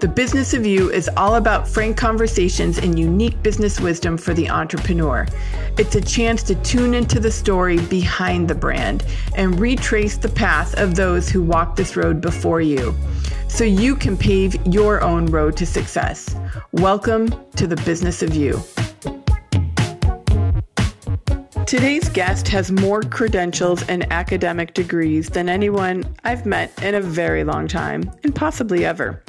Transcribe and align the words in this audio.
The 0.00 0.08
Business 0.08 0.52
of 0.52 0.66
You 0.66 0.90
is 0.90 1.08
all 1.16 1.36
about 1.36 1.68
frank 1.68 1.96
conversations 1.96 2.78
and 2.78 2.98
unique 2.98 3.40
business 3.42 3.80
wisdom 3.80 4.16
for 4.16 4.34
the 4.34 4.50
entrepreneur. 4.50 5.26
It's 5.78 5.94
a 5.94 6.00
chance 6.00 6.42
to 6.44 6.54
tune 6.56 6.92
into 6.92 7.20
the 7.20 7.30
story 7.30 7.78
behind 7.86 8.48
the 8.48 8.54
brand 8.54 9.04
and 9.36 9.60
retrace 9.60 10.16
the 10.16 10.28
path 10.28 10.74
of 10.78 10.96
those 10.96 11.28
who 11.28 11.42
walked 11.42 11.76
this 11.76 11.96
road 11.96 12.20
before 12.20 12.60
you 12.60 12.94
so 13.48 13.64
you 13.64 13.94
can 13.94 14.16
pave 14.16 14.56
your 14.66 15.02
own 15.02 15.26
road 15.26 15.56
to 15.58 15.66
success. 15.66 16.34
Welcome 16.72 17.32
to 17.56 17.66
the 17.66 17.76
Business 17.76 18.22
of 18.22 18.34
You. 18.34 18.60
Today's 21.66 22.08
guest 22.08 22.48
has 22.48 22.70
more 22.70 23.02
credentials 23.02 23.82
and 23.88 24.10
academic 24.12 24.74
degrees 24.74 25.30
than 25.30 25.48
anyone 25.48 26.04
I've 26.24 26.44
met 26.44 26.82
in 26.82 26.94
a 26.94 27.00
very 27.00 27.44
long 27.44 27.66
time, 27.68 28.10
and 28.24 28.34
possibly 28.34 28.84
ever. 28.84 29.22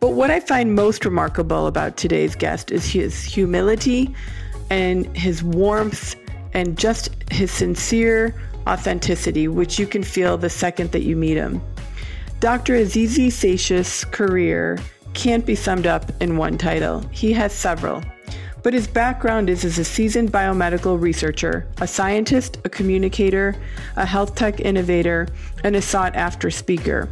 But 0.00 0.10
what 0.10 0.30
I 0.30 0.40
find 0.40 0.74
most 0.74 1.04
remarkable 1.04 1.66
about 1.66 1.96
today's 1.96 2.34
guest 2.34 2.70
is 2.70 2.84
his 2.84 3.22
humility 3.22 4.14
and 4.70 5.06
his 5.16 5.42
warmth 5.42 6.16
and 6.52 6.76
just 6.76 7.10
his 7.30 7.50
sincere 7.50 8.34
authenticity, 8.66 9.48
which 9.48 9.78
you 9.78 9.86
can 9.86 10.02
feel 10.02 10.36
the 10.36 10.50
second 10.50 10.92
that 10.92 11.02
you 11.02 11.16
meet 11.16 11.36
him. 11.36 11.62
Dr. 12.40 12.74
Azizi 12.74 13.28
Seixas' 13.28 14.10
career 14.10 14.78
can't 15.14 15.46
be 15.46 15.54
summed 15.54 15.86
up 15.86 16.10
in 16.20 16.36
one 16.36 16.58
title. 16.58 17.00
He 17.12 17.32
has 17.32 17.52
several. 17.52 18.02
But 18.62 18.74
his 18.74 18.86
background 18.86 19.50
is 19.50 19.64
as 19.64 19.78
a 19.78 19.84
seasoned 19.84 20.30
biomedical 20.30 21.00
researcher, 21.00 21.66
a 21.80 21.86
scientist, 21.86 22.58
a 22.64 22.68
communicator, 22.68 23.56
a 23.96 24.06
health 24.06 24.34
tech 24.34 24.60
innovator, 24.60 25.28
and 25.64 25.74
a 25.74 25.82
sought 25.82 26.14
after 26.14 26.50
speaker. 26.50 27.08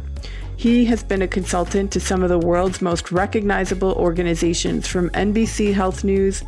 He 0.55 0.85
has 0.85 1.03
been 1.03 1.21
a 1.21 1.27
consultant 1.27 1.91
to 1.91 1.99
some 1.99 2.23
of 2.23 2.29
the 2.29 2.39
world's 2.39 2.81
most 2.81 3.11
recognizable 3.11 3.93
organizations, 3.93 4.87
from 4.87 5.09
NBC 5.09 5.73
Health 5.73 6.03
News 6.03 6.43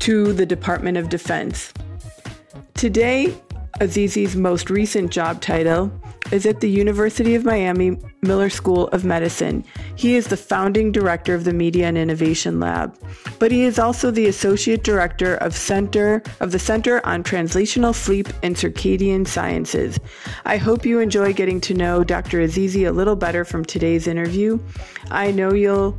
to 0.00 0.32
the 0.32 0.46
Department 0.46 0.96
of 0.96 1.08
Defense. 1.08 1.72
Today, 2.74 3.34
Azizi's 3.80 4.36
most 4.36 4.70
recent 4.70 5.10
job 5.12 5.40
title 5.40 5.92
is 6.32 6.46
at 6.46 6.60
the 6.60 6.70
University 6.70 7.34
of 7.34 7.44
Miami 7.44 7.98
Miller 8.22 8.50
School 8.50 8.88
of 8.88 9.04
Medicine. 9.04 9.64
He 9.96 10.16
is 10.16 10.28
the 10.28 10.36
founding 10.36 10.92
director 10.92 11.34
of 11.34 11.44
the 11.44 11.52
Media 11.52 11.86
and 11.86 11.98
Innovation 11.98 12.60
Lab, 12.60 12.96
but 13.38 13.50
he 13.50 13.62
is 13.62 13.78
also 13.78 14.10
the 14.10 14.26
associate 14.26 14.84
director 14.84 15.36
of 15.36 15.56
Center 15.56 16.22
of 16.40 16.52
the 16.52 16.58
Center 16.58 17.04
on 17.06 17.22
Translational 17.22 17.94
Sleep 17.94 18.28
and 18.42 18.56
Circadian 18.56 19.26
Sciences. 19.26 19.98
I 20.44 20.56
hope 20.56 20.86
you 20.86 21.00
enjoy 21.00 21.32
getting 21.32 21.60
to 21.62 21.74
know 21.74 22.04
Dr. 22.04 22.38
Azizi 22.38 22.86
a 22.86 22.92
little 22.92 23.16
better 23.16 23.44
from 23.44 23.64
today's 23.64 24.06
interview. 24.06 24.58
I 25.10 25.30
know 25.30 25.52
you'll 25.52 25.98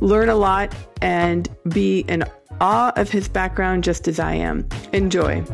learn 0.00 0.28
a 0.28 0.36
lot 0.36 0.74
and 1.02 1.48
be 1.68 2.00
in 2.00 2.24
awe 2.60 2.92
of 2.96 3.10
his 3.10 3.28
background 3.28 3.84
just 3.84 4.08
as 4.08 4.18
I 4.18 4.34
am. 4.34 4.68
Enjoy. 4.92 5.44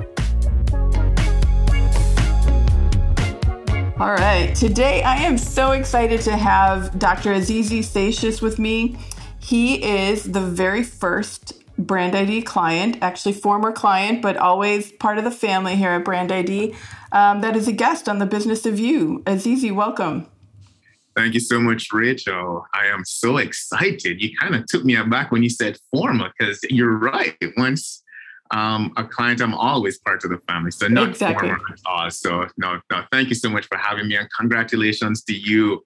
All 4.00 4.14
right. 4.14 4.54
Today, 4.54 5.02
I 5.02 5.16
am 5.16 5.36
so 5.36 5.72
excited 5.72 6.22
to 6.22 6.34
have 6.34 6.98
Dr. 6.98 7.34
Azizi 7.34 7.80
Seixas 7.80 8.40
with 8.40 8.58
me. 8.58 8.96
He 9.38 9.84
is 9.84 10.24
the 10.24 10.40
very 10.40 10.82
first 10.82 11.62
Brand 11.76 12.14
ID 12.16 12.42
client, 12.42 12.96
actually 13.02 13.34
former 13.34 13.70
client, 13.70 14.22
but 14.22 14.38
always 14.38 14.92
part 14.92 15.18
of 15.18 15.24
the 15.24 15.30
family 15.30 15.76
here 15.76 15.90
at 15.90 16.04
Brand 16.04 16.32
ID, 16.32 16.74
um, 17.12 17.42
that 17.42 17.54
is 17.54 17.68
a 17.68 17.72
guest 17.72 18.08
on 18.08 18.18
the 18.18 18.26
Business 18.26 18.64
of 18.64 18.80
You. 18.80 19.22
Azizi, 19.26 19.72
welcome. 19.72 20.26
Thank 21.14 21.34
you 21.34 21.40
so 21.40 21.60
much, 21.60 21.88
Rachel. 21.92 22.64
I 22.74 22.86
am 22.86 23.04
so 23.04 23.36
excited. 23.36 24.22
You 24.22 24.30
kind 24.38 24.54
of 24.54 24.66
took 24.66 24.84
me 24.84 24.96
aback 24.96 25.30
when 25.30 25.42
you 25.42 25.50
said 25.50 25.76
former, 25.92 26.30
because 26.38 26.60
you're 26.70 26.96
right. 26.96 27.36
Once 27.58 28.01
um, 28.52 28.92
a 28.96 29.04
client, 29.04 29.40
I'm 29.40 29.54
always 29.54 29.98
part 29.98 30.24
of 30.24 30.30
the 30.30 30.38
family. 30.48 30.70
So 30.70 30.86
not 30.86 31.08
exactly. 31.10 31.48
former 31.48 31.64
at 31.72 31.80
all. 31.86 32.10
So 32.10 32.46
no, 32.58 32.80
no, 32.90 33.02
thank 33.10 33.28
you 33.30 33.34
so 33.34 33.48
much 33.48 33.66
for 33.66 33.78
having 33.78 34.08
me 34.08 34.16
and 34.16 34.28
congratulations 34.38 35.22
to 35.24 35.34
you 35.34 35.84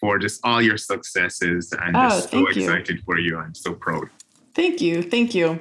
for 0.00 0.18
just 0.18 0.40
all 0.44 0.60
your 0.60 0.76
successes 0.78 1.72
and 1.80 1.96
oh, 1.96 2.08
just 2.08 2.30
so 2.30 2.46
excited 2.46 2.96
you. 2.96 3.02
for 3.04 3.18
you. 3.18 3.38
I'm 3.38 3.54
so 3.54 3.74
proud. 3.74 4.08
Thank 4.54 4.80
you. 4.80 5.02
Thank 5.02 5.34
you. 5.34 5.60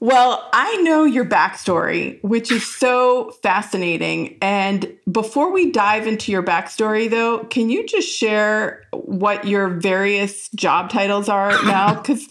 Well, 0.00 0.48
I 0.52 0.76
know 0.82 1.04
your 1.04 1.24
backstory, 1.24 2.22
which 2.22 2.50
is 2.50 2.66
so 2.66 3.30
fascinating. 3.42 4.36
And 4.42 4.92
before 5.10 5.50
we 5.50 5.70
dive 5.70 6.06
into 6.06 6.30
your 6.32 6.42
backstory, 6.42 7.08
though, 7.08 7.44
can 7.44 7.70
you 7.70 7.86
just 7.86 8.08
share 8.08 8.84
what 8.92 9.46
your 9.46 9.68
various 9.68 10.48
job 10.50 10.90
titles 10.90 11.28
are 11.28 11.50
now? 11.64 11.94
Because 11.94 12.28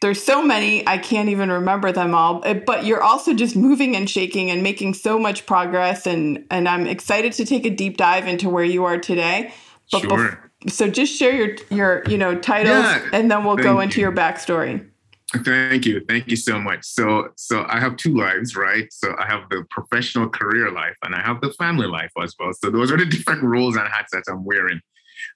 there's 0.00 0.22
so 0.22 0.42
many 0.42 0.86
i 0.88 0.96
can't 0.96 1.28
even 1.28 1.50
remember 1.50 1.92
them 1.92 2.14
all 2.14 2.40
eh, 2.44 2.54
but 2.54 2.84
you're 2.84 3.02
also 3.02 3.34
just 3.34 3.54
moving 3.54 3.94
and 3.94 4.08
shaking 4.08 4.50
and 4.50 4.62
making 4.62 4.94
so 4.94 5.18
much 5.18 5.46
progress 5.46 6.06
and 6.06 6.44
and 6.50 6.68
i'm 6.68 6.86
excited 6.86 7.32
to 7.32 7.44
take 7.44 7.66
a 7.66 7.70
deep 7.70 7.96
dive 7.96 8.26
into 8.26 8.48
where 8.48 8.64
you 8.64 8.84
are 8.84 8.98
today. 8.98 9.52
But 9.92 10.02
sure. 10.02 10.10
Bef- 10.64 10.70
so 10.70 10.88
just 10.88 11.16
share 11.16 11.34
your 11.34 11.56
your 11.70 12.02
you 12.08 12.18
know 12.18 12.38
titles 12.38 12.84
yeah, 12.84 13.08
and 13.12 13.30
then 13.30 13.44
we'll 13.44 13.56
go 13.56 13.80
into 13.80 14.00
you. 14.00 14.06
your 14.06 14.12
backstory. 14.12 14.86
Thank 15.44 15.86
you. 15.86 16.04
Thank 16.08 16.28
you 16.28 16.36
so 16.36 16.58
much. 16.58 16.84
So 16.84 17.28
so 17.36 17.64
i 17.68 17.80
have 17.80 17.96
two 17.96 18.14
lives 18.14 18.56
right? 18.56 18.92
So 18.92 19.14
i 19.18 19.26
have 19.26 19.48
the 19.50 19.64
professional 19.70 20.28
career 20.28 20.70
life 20.70 20.96
and 21.02 21.14
i 21.14 21.22
have 21.22 21.40
the 21.40 21.52
family 21.54 21.86
life 21.86 22.12
as 22.22 22.34
well. 22.38 22.52
So 22.52 22.70
those 22.70 22.92
are 22.92 22.96
the 22.96 23.06
different 23.16 23.42
roles 23.42 23.76
and 23.76 23.86
hats 23.88 24.12
that 24.12 24.24
i'm 24.28 24.44
wearing. 24.44 24.80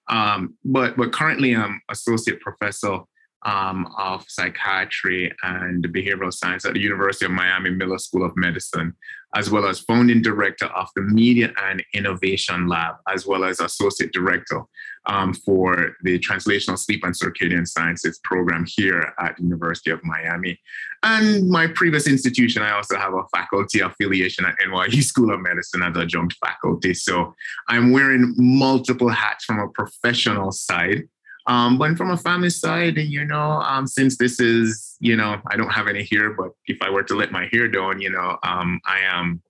Um, 0.08 0.54
but 0.64 0.96
but 0.96 1.12
currently 1.12 1.56
i'm 1.56 1.80
associate 1.90 2.40
professor 2.40 3.00
um, 3.44 3.92
of 3.98 4.24
psychiatry 4.28 5.32
and 5.42 5.84
behavioral 5.88 6.32
science 6.32 6.64
at 6.64 6.74
the 6.74 6.80
University 6.80 7.26
of 7.26 7.32
Miami 7.32 7.70
Miller 7.70 7.98
School 7.98 8.24
of 8.24 8.36
Medicine, 8.36 8.94
as 9.36 9.50
well 9.50 9.66
as 9.66 9.80
founding 9.80 10.22
director 10.22 10.66
of 10.66 10.88
the 10.96 11.02
Media 11.02 11.52
and 11.62 11.84
Innovation 11.92 12.68
Lab, 12.68 12.96
as 13.12 13.26
well 13.26 13.44
as 13.44 13.60
associate 13.60 14.12
director 14.12 14.62
um, 15.06 15.34
for 15.34 15.94
the 16.02 16.18
Translational 16.18 16.78
Sleep 16.78 17.04
and 17.04 17.14
Circadian 17.14 17.66
Sciences 17.66 18.18
program 18.24 18.64
here 18.66 19.12
at 19.18 19.36
the 19.36 19.42
University 19.42 19.90
of 19.90 20.02
Miami. 20.04 20.58
And 21.02 21.50
my 21.50 21.66
previous 21.66 22.06
institution, 22.06 22.62
I 22.62 22.72
also 22.72 22.96
have 22.96 23.12
a 23.12 23.24
faculty 23.34 23.80
affiliation 23.80 24.46
at 24.46 24.56
NYU 24.66 25.02
School 25.02 25.34
of 25.34 25.40
Medicine 25.40 25.82
as 25.82 25.96
adjunct 25.96 26.36
faculty. 26.44 26.94
So 26.94 27.34
I'm 27.68 27.92
wearing 27.92 28.34
multiple 28.38 29.10
hats 29.10 29.44
from 29.44 29.58
a 29.58 29.68
professional 29.68 30.50
side 30.52 31.02
um, 31.46 31.76
but 31.76 31.96
from 31.96 32.10
a 32.10 32.16
family 32.16 32.50
side, 32.50 32.96
you 32.96 33.24
know, 33.24 33.60
um, 33.62 33.86
since 33.86 34.16
this 34.16 34.40
is, 34.40 34.96
you 35.00 35.16
know, 35.16 35.40
I 35.50 35.56
don't 35.56 35.70
have 35.70 35.88
any 35.88 36.04
hair, 36.10 36.32
but 36.32 36.50
if 36.66 36.80
I 36.80 36.90
were 36.90 37.02
to 37.02 37.14
let 37.14 37.32
my 37.32 37.48
hair 37.52 37.68
down, 37.68 38.00
you 38.00 38.10
know, 38.10 38.38
um, 38.42 38.80
I 38.86 39.00
am, 39.00 39.42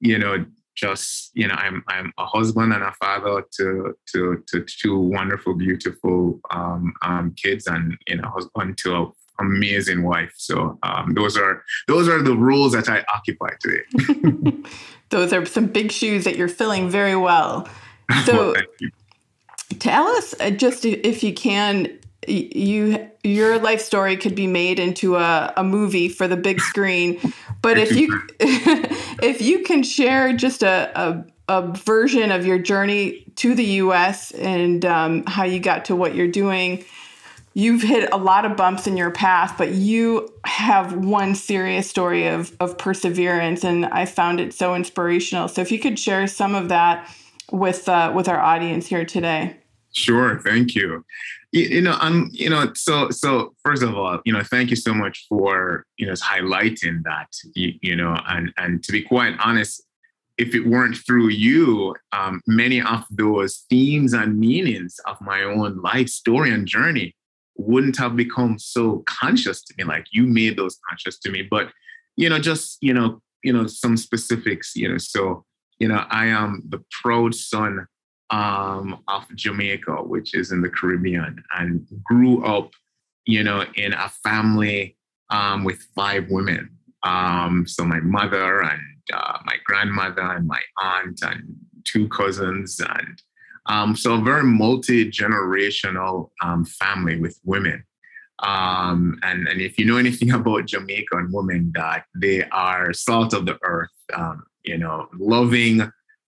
you 0.00 0.18
know, 0.18 0.44
just, 0.74 1.30
you 1.34 1.46
know, 1.46 1.54
I'm 1.54 1.84
I'm 1.86 2.12
a 2.18 2.26
husband 2.26 2.72
and 2.72 2.82
a 2.82 2.92
father 2.92 3.44
to 3.58 3.94
to 4.12 4.42
to 4.48 4.64
two 4.66 4.98
wonderful, 4.98 5.54
beautiful 5.54 6.40
um, 6.50 6.94
um, 7.02 7.34
kids, 7.40 7.66
and 7.66 7.96
you 8.08 8.16
know, 8.16 8.28
husband 8.28 8.78
to 8.78 8.94
an 8.94 9.14
amazing 9.38 10.02
wife. 10.02 10.32
So 10.36 10.78
um, 10.82 11.12
those 11.14 11.36
are 11.36 11.62
those 11.86 12.08
are 12.08 12.22
the 12.22 12.36
roles 12.36 12.72
that 12.72 12.88
I 12.88 13.04
occupy 13.14 13.50
today. 13.60 14.64
those 15.10 15.32
are 15.32 15.44
some 15.46 15.66
big 15.66 15.92
shoes 15.92 16.24
that 16.24 16.36
you're 16.36 16.48
filling 16.48 16.88
very 16.88 17.16
well. 17.16 17.68
So. 18.26 18.52
well, 18.52 18.64
Tell 19.78 20.06
us 20.08 20.34
uh, 20.40 20.50
just 20.50 20.84
if 20.84 21.22
you 21.22 21.34
can 21.34 21.98
you 22.26 23.10
your 23.22 23.58
life 23.58 23.80
story 23.80 24.16
could 24.16 24.34
be 24.34 24.46
made 24.46 24.78
into 24.78 25.16
a, 25.16 25.52
a 25.56 25.64
movie 25.64 26.08
for 26.08 26.26
the 26.28 26.36
big 26.36 26.60
screen. 26.60 27.20
But 27.62 27.78
if 27.78 27.92
you. 27.92 28.20
if 28.40 29.40
you 29.40 29.60
can 29.60 29.82
share 29.82 30.32
just 30.34 30.62
a, 30.62 30.90
a, 31.00 31.24
a, 31.48 31.72
version 31.72 32.30
of 32.30 32.44
your 32.44 32.58
journey 32.58 33.24
to 33.36 33.54
the 33.54 33.64
us 33.64 34.32
and 34.32 34.84
um, 34.84 35.24
how 35.26 35.44
you 35.44 35.60
got 35.60 35.86
to 35.86 35.96
what 35.96 36.14
you're 36.14 36.28
doing 36.28 36.84
you've 37.54 37.82
hit 37.82 38.12
a 38.12 38.16
lot 38.16 38.44
of 38.44 38.56
bumps 38.56 38.86
in 38.86 38.96
your 38.96 39.12
path 39.12 39.54
but 39.56 39.70
you 39.70 40.28
have 40.44 40.92
one 40.92 41.34
serious 41.34 41.88
story 41.88 42.26
of, 42.26 42.54
of 42.60 42.76
perseverance 42.76 43.64
and 43.64 43.86
i 43.86 44.04
found 44.04 44.40
it 44.40 44.52
so 44.52 44.74
inspirational. 44.74 45.48
So 45.48 45.62
if 45.62 45.70
you 45.72 45.78
could 45.78 45.98
share 45.98 46.26
some 46.26 46.54
of 46.54 46.68
that 46.68 47.08
with 47.52 47.88
uh, 47.88 48.12
with 48.14 48.28
our 48.28 48.40
audience 48.40 48.86
here 48.86 49.04
today 49.04 49.56
Sure, 49.94 50.40
thank 50.40 50.74
you. 50.74 51.04
You, 51.52 51.80
know, 51.80 51.96
I'm, 52.00 52.28
you 52.32 52.50
know, 52.50 52.72
so 52.74 53.10
so 53.10 53.54
first 53.64 53.84
of 53.84 53.96
all, 53.96 54.20
you 54.24 54.32
know, 54.32 54.42
thank 54.42 54.70
you 54.70 54.76
so 54.76 54.92
much 54.92 55.24
for 55.28 55.86
you 55.96 56.06
know 56.06 56.14
highlighting 56.14 57.02
that, 57.04 57.28
you, 57.54 57.74
you 57.80 57.94
know, 57.94 58.20
and 58.26 58.52
and 58.56 58.82
to 58.82 58.90
be 58.90 59.02
quite 59.02 59.36
honest, 59.38 59.84
if 60.36 60.52
it 60.52 60.66
weren't 60.66 60.96
through 60.96 61.28
you, 61.28 61.94
um, 62.10 62.42
many 62.48 62.82
of 62.82 63.04
those 63.08 63.64
themes 63.70 64.14
and 64.14 64.38
meanings 64.38 64.98
of 65.06 65.16
my 65.20 65.44
own 65.44 65.80
life 65.80 66.08
story 66.08 66.50
and 66.50 66.66
journey 66.66 67.14
wouldn't 67.56 67.96
have 67.98 68.16
become 68.16 68.58
so 68.58 69.04
conscious 69.06 69.62
to 69.62 69.74
me. 69.78 69.84
Like 69.84 70.06
you 70.10 70.24
made 70.26 70.56
those 70.56 70.76
conscious 70.88 71.20
to 71.20 71.30
me, 71.30 71.42
but 71.48 71.70
you 72.16 72.28
know, 72.28 72.40
just 72.40 72.78
you 72.80 72.92
know, 72.92 73.22
you 73.44 73.52
know, 73.52 73.68
some 73.68 73.96
specifics. 73.96 74.74
You 74.74 74.88
know, 74.88 74.98
so 74.98 75.44
you 75.78 75.88
know, 75.88 76.04
I 76.10 76.26
am 76.26 76.62
the 76.68 76.82
proud 77.02 77.34
son 77.34 77.86
um, 78.30 79.02
of 79.08 79.24
Jamaica, 79.34 80.02
which 80.02 80.34
is 80.34 80.52
in 80.52 80.60
the 80.60 80.70
Caribbean, 80.70 81.42
and 81.56 81.86
grew 82.04 82.44
up, 82.44 82.70
you 83.26 83.42
know, 83.42 83.64
in 83.74 83.92
a 83.92 84.08
family 84.08 84.96
um, 85.30 85.64
with 85.64 85.86
five 85.94 86.30
women. 86.30 86.70
Um, 87.02 87.66
so 87.66 87.84
my 87.84 88.00
mother 88.00 88.62
and 88.62 88.80
uh, 89.12 89.38
my 89.44 89.56
grandmother 89.64 90.22
and 90.22 90.46
my 90.46 90.60
aunt 90.80 91.20
and 91.22 91.56
two 91.84 92.08
cousins 92.08 92.80
and 92.80 93.22
um, 93.66 93.96
so 93.96 94.14
a 94.14 94.20
very 94.20 94.44
multi-generational 94.44 96.30
um, 96.42 96.64
family 96.64 97.20
with 97.20 97.38
women 97.44 97.84
um, 98.42 99.18
and, 99.22 99.46
and 99.48 99.60
if 99.60 99.78
you 99.78 99.84
know 99.84 99.96
anything 99.96 100.30
about 100.32 100.66
jamaican 100.66 101.30
women 101.30 101.70
that 101.74 102.04
they 102.16 102.42
are 102.50 102.92
salt 102.92 103.34
of 103.34 103.46
the 103.46 103.58
earth 103.62 103.90
um, 104.14 104.42
you 104.64 104.78
know 104.78 105.08
loving 105.18 105.82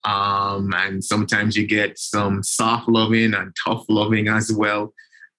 um, 0.05 0.73
and 0.75 1.03
sometimes 1.03 1.55
you 1.55 1.65
get 1.65 1.97
some 1.97 2.43
soft 2.43 2.89
loving 2.89 3.33
and 3.33 3.55
tough 3.65 3.85
loving 3.87 4.27
as 4.27 4.51
well. 4.51 4.93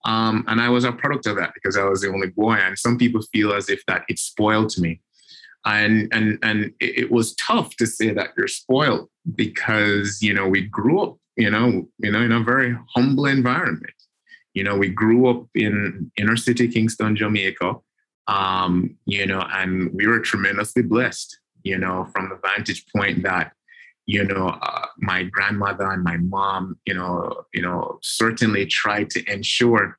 Um, 0.06 0.44
and 0.48 0.60
i 0.60 0.68
was 0.68 0.84
a 0.84 0.92
product 0.92 1.24
of 1.24 1.36
that 1.36 1.54
because 1.54 1.78
i 1.78 1.84
was 1.84 2.02
the 2.02 2.12
only 2.12 2.28
boy 2.28 2.56
and 2.56 2.78
some 2.78 2.98
people 2.98 3.22
feel 3.32 3.54
as 3.54 3.70
if 3.70 3.82
that 3.86 4.04
it 4.08 4.18
spoiled 4.18 4.76
me. 4.76 5.00
And 5.64 6.12
and 6.12 6.38
and 6.42 6.74
it, 6.78 7.10
was 7.10 7.34
tough 7.36 7.74
to 7.76 7.86
say 7.86 8.12
that 8.12 8.30
you're 8.36 8.48
spoiled 8.48 9.08
because 9.34 10.20
you 10.20 10.34
know 10.34 10.46
we 10.46 10.60
grew 10.60 11.00
up 11.02 11.16
you 11.36 11.50
know 11.50 11.88
you 11.98 12.12
know 12.12 12.20
in 12.20 12.32
a 12.32 12.40
very 12.40 12.76
humble 12.94 13.24
environment. 13.24 13.94
You 14.52 14.64
know 14.64 14.76
we 14.76 14.90
grew 14.90 15.26
up 15.26 15.46
in 15.54 16.10
inner 16.18 16.36
city 16.36 16.68
kingston 16.68 17.16
jamaica 17.16 17.76
um 18.26 18.94
you 19.06 19.26
know 19.26 19.40
and 19.54 19.90
we 19.94 20.06
were 20.06 20.20
tremendously 20.20 20.82
blessed 20.82 21.38
you 21.64 21.78
know 21.78 22.06
from 22.12 22.28
the 22.28 22.38
vantage 22.46 22.84
point 22.94 23.22
that 23.22 23.52
you 24.06 24.24
know 24.24 24.48
uh, 24.62 24.86
my 24.98 25.24
grandmother 25.24 25.90
and 25.90 26.04
my 26.04 26.16
mom 26.18 26.78
you 26.86 26.94
know 26.94 27.44
you 27.52 27.62
know 27.62 27.98
certainly 28.02 28.64
tried 28.66 29.10
to 29.10 29.24
ensure 29.32 29.98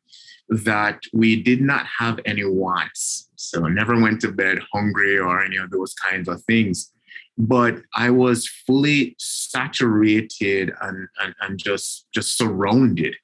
that 0.49 1.01
we 1.13 1.41
did 1.41 1.61
not 1.61 1.85
have 1.99 2.19
any 2.25 2.45
wants. 2.45 3.29
So 3.35 3.67
never 3.67 3.99
went 3.99 4.21
to 4.21 4.31
bed 4.31 4.59
hungry 4.73 5.17
or 5.17 5.43
any 5.43 5.57
of 5.57 5.71
those 5.71 5.93
kinds 5.93 6.27
of 6.27 6.43
things. 6.43 6.91
But 7.37 7.81
I 7.93 8.11
was 8.11 8.47
fully 8.47 9.15
saturated 9.19 10.71
and, 10.81 11.07
and, 11.21 11.35
and 11.41 11.57
just, 11.57 12.07
just 12.13 12.37
surrounded 12.37 13.15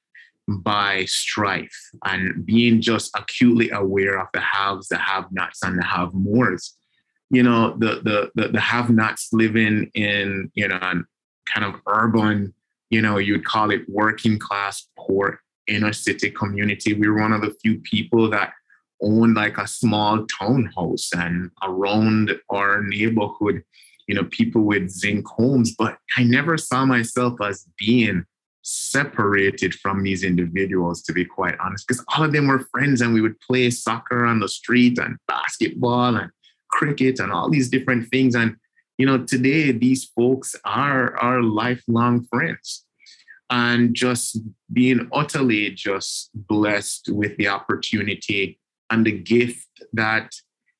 by 0.48 1.04
strife 1.06 1.90
and 2.04 2.44
being 2.44 2.80
just 2.80 3.10
acutely 3.16 3.70
aware 3.70 4.18
of 4.18 4.26
the 4.34 4.40
haves, 4.40 4.88
the 4.88 4.98
have 4.98 5.26
nots, 5.30 5.62
and 5.62 5.78
the 5.78 5.84
have 5.84 6.12
mores. 6.12 6.76
You 7.32 7.42
know, 7.42 7.74
the 7.78 8.00
the 8.04 8.30
the, 8.36 8.48
the 8.48 8.60
have 8.60 8.90
nots 8.90 9.30
living 9.32 9.90
in, 9.94 10.50
you 10.54 10.68
know, 10.68 10.78
kind 10.78 11.64
of 11.64 11.80
urban, 11.86 12.54
you 12.90 13.02
know, 13.02 13.18
you'd 13.18 13.44
call 13.44 13.70
it 13.70 13.88
working 13.88 14.38
class 14.38 14.86
poor 14.98 15.40
inner 15.66 15.92
city 15.92 16.30
community. 16.30 16.92
We 16.92 17.08
were 17.08 17.20
one 17.20 17.32
of 17.32 17.40
the 17.40 17.54
few 17.62 17.80
people 17.80 18.30
that 18.30 18.52
owned 19.02 19.34
like 19.34 19.58
a 19.58 19.66
small 19.66 20.26
townhouse 20.26 21.10
and 21.16 21.50
around 21.62 22.38
our 22.50 22.82
neighborhood, 22.82 23.62
you 24.06 24.14
know, 24.14 24.24
people 24.30 24.62
with 24.62 24.90
zinc 24.90 25.26
homes. 25.26 25.74
But 25.76 25.98
I 26.16 26.24
never 26.24 26.56
saw 26.58 26.84
myself 26.84 27.40
as 27.42 27.66
being 27.78 28.24
separated 28.62 29.74
from 29.74 30.02
these 30.02 30.22
individuals, 30.22 31.02
to 31.02 31.12
be 31.12 31.24
quite 31.24 31.56
honest, 31.60 31.86
because 31.86 32.04
all 32.14 32.24
of 32.24 32.32
them 32.32 32.46
were 32.46 32.68
friends 32.70 33.00
and 33.00 33.12
we 33.12 33.20
would 33.20 33.40
play 33.40 33.70
soccer 33.70 34.24
on 34.24 34.38
the 34.38 34.48
street 34.48 34.98
and 34.98 35.16
basketball 35.26 36.16
and 36.16 36.30
cricket 36.72 37.20
and 37.20 37.30
all 37.32 37.48
these 37.48 37.68
different 37.68 38.08
things. 38.08 38.34
And, 38.34 38.56
you 38.98 39.06
know, 39.06 39.24
today 39.24 39.70
these 39.72 40.04
folks 40.16 40.56
are 40.64 41.16
our 41.18 41.42
lifelong 41.42 42.24
friends. 42.24 42.84
And 43.50 43.94
just 43.94 44.38
being 44.72 45.08
utterly 45.12 45.70
just 45.70 46.30
blessed 46.34 47.10
with 47.10 47.36
the 47.36 47.48
opportunity 47.48 48.58
and 48.88 49.04
the 49.04 49.12
gift 49.12 49.68
that 49.92 50.32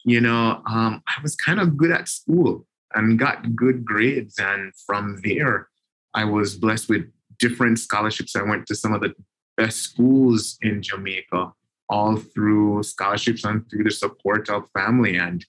you 0.05 0.21
know 0.21 0.61
um, 0.67 1.03
i 1.07 1.21
was 1.23 1.37
kind 1.37 1.61
of 1.61 1.77
good 1.77 1.93
at 1.93 2.09
school 2.09 2.67
and 2.95 3.19
got 3.19 3.55
good 3.55 3.85
grades. 3.85 4.39
And 4.39 4.73
from 4.87 5.21
there 5.23 5.69
i 6.15 6.25
was 6.25 6.57
blessed 6.57 6.89
with 6.89 7.05
different 7.39 7.79
scholarships. 7.79 8.37
I 8.37 8.43
went 8.43 8.67
to 8.69 8.75
some 8.75 8.95
of 8.95 9.03
the 9.03 9.15
best 9.59 9.79
schools 9.79 10.57
in 10.63 10.83
jamaica 10.83 11.53
all 11.93 12.17
through 12.17 12.83
scholarships 12.83 13.45
and 13.45 13.69
through 13.69 13.85
the 13.85 13.91
support 13.91 14.49
of 14.49 14.69
family. 14.73 15.17
And 15.17 15.45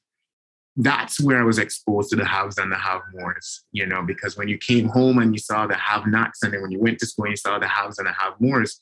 that's 0.76 1.22
where 1.22 1.40
I 1.40 1.44
was 1.44 1.60
exposed 1.60 2.10
to 2.10 2.16
the 2.16 2.26
haves 2.26 2.58
and 2.58 2.72
the 2.72 2.78
have 2.78 3.02
mores, 3.14 3.64
you 3.72 3.86
know, 3.86 4.02
because 4.02 4.36
when 4.38 4.48
you 4.48 4.58
came 4.58 4.88
home 4.88 5.20
and 5.20 5.34
you 5.34 5.40
saw 5.40 5.68
the 5.68 5.76
have 5.76 6.08
nots, 6.08 6.42
and 6.42 6.54
then 6.54 6.62
when 6.62 6.72
you 6.72 6.80
went 6.80 7.00
to 7.00 7.06
school 7.06 7.26
and 7.26 7.34
you 7.34 7.38
saw 7.38 7.60
the 7.60 7.68
haves 7.68 8.00
and 8.00 8.08
the 8.08 8.14
have 8.14 8.34
mores, 8.40 8.80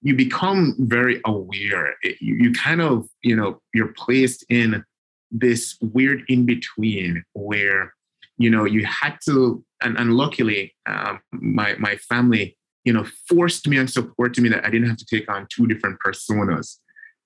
you 0.00 0.14
become 0.14 0.74
very 0.78 1.20
aware. 1.26 1.94
It, 2.02 2.16
you, 2.20 2.34
you 2.36 2.52
kind 2.52 2.80
of, 2.80 3.06
you 3.22 3.36
know, 3.36 3.60
you're 3.74 3.92
placed 3.92 4.44
in 4.48 4.84
this 5.30 5.76
weird 5.80 6.22
in 6.28 6.46
between 6.46 7.22
where, 7.34 7.92
you 8.38 8.48
know, 8.48 8.64
you 8.64 8.86
had 8.86 9.18
to, 9.26 9.62
and, 9.82 9.98
and 9.98 10.14
luckily, 10.14 10.74
um, 10.86 11.20
my, 11.32 11.74
my 11.78 11.96
family, 11.96 12.56
you 12.84 12.92
know, 12.92 13.04
forced 13.28 13.68
me 13.68 13.76
and 13.76 13.90
supported 13.90 14.40
me 14.42 14.48
that 14.48 14.64
I 14.64 14.70
didn't 14.70 14.88
have 14.88 14.98
to 14.98 15.06
take 15.06 15.30
on 15.30 15.46
two 15.50 15.66
different 15.66 15.98
personas. 16.04 16.76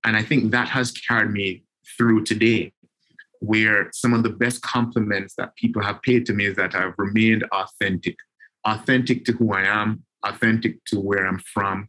And 0.04 0.16
I 0.16 0.22
think 0.22 0.50
that 0.50 0.68
has 0.68 0.90
carried 0.90 1.30
me 1.30 1.64
through 1.96 2.24
today 2.24 2.72
where 3.40 3.90
some 3.92 4.12
of 4.12 4.22
the 4.22 4.30
best 4.30 4.62
compliments 4.62 5.34
that 5.36 5.56
people 5.56 5.82
have 5.82 6.00
paid 6.02 6.26
to 6.26 6.32
me 6.32 6.46
is 6.46 6.56
that 6.56 6.74
I've 6.74 6.94
remained 6.98 7.44
authentic, 7.52 8.16
authentic 8.66 9.24
to 9.24 9.32
who 9.32 9.52
I 9.52 9.62
am, 9.62 10.04
authentic 10.24 10.84
to 10.86 11.00
where 11.00 11.26
I'm 11.26 11.40
from, 11.40 11.88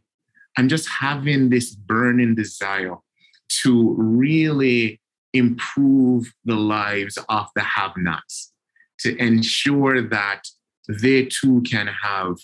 and 0.56 0.68
just 0.68 0.88
having 0.88 1.50
this 1.50 1.74
burning 1.74 2.34
desire 2.34 2.96
to 3.62 3.94
really 3.98 5.00
improve 5.34 6.32
the 6.44 6.54
lives 6.54 7.18
of 7.28 7.46
the 7.54 7.62
have 7.62 7.92
nots, 7.96 8.52
to 9.00 9.16
ensure 9.16 10.02
that 10.08 10.42
they 10.88 11.26
too 11.26 11.62
can 11.62 11.86
have 11.86 12.36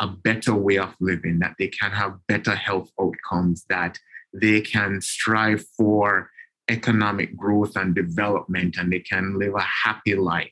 a 0.00 0.06
better 0.06 0.54
way 0.54 0.78
of 0.78 0.94
living, 1.00 1.38
that 1.38 1.54
they 1.58 1.68
can 1.68 1.92
have 1.92 2.18
better 2.28 2.54
health 2.54 2.90
outcomes, 3.00 3.64
that 3.68 3.98
they 4.32 4.60
can 4.60 5.00
strive 5.00 5.64
for 5.76 6.30
economic 6.68 7.36
growth 7.36 7.76
and 7.76 7.94
development 7.94 8.76
and 8.78 8.92
they 8.92 9.00
can 9.00 9.38
live 9.38 9.54
a 9.54 9.60
happy 9.60 10.14
life. 10.14 10.50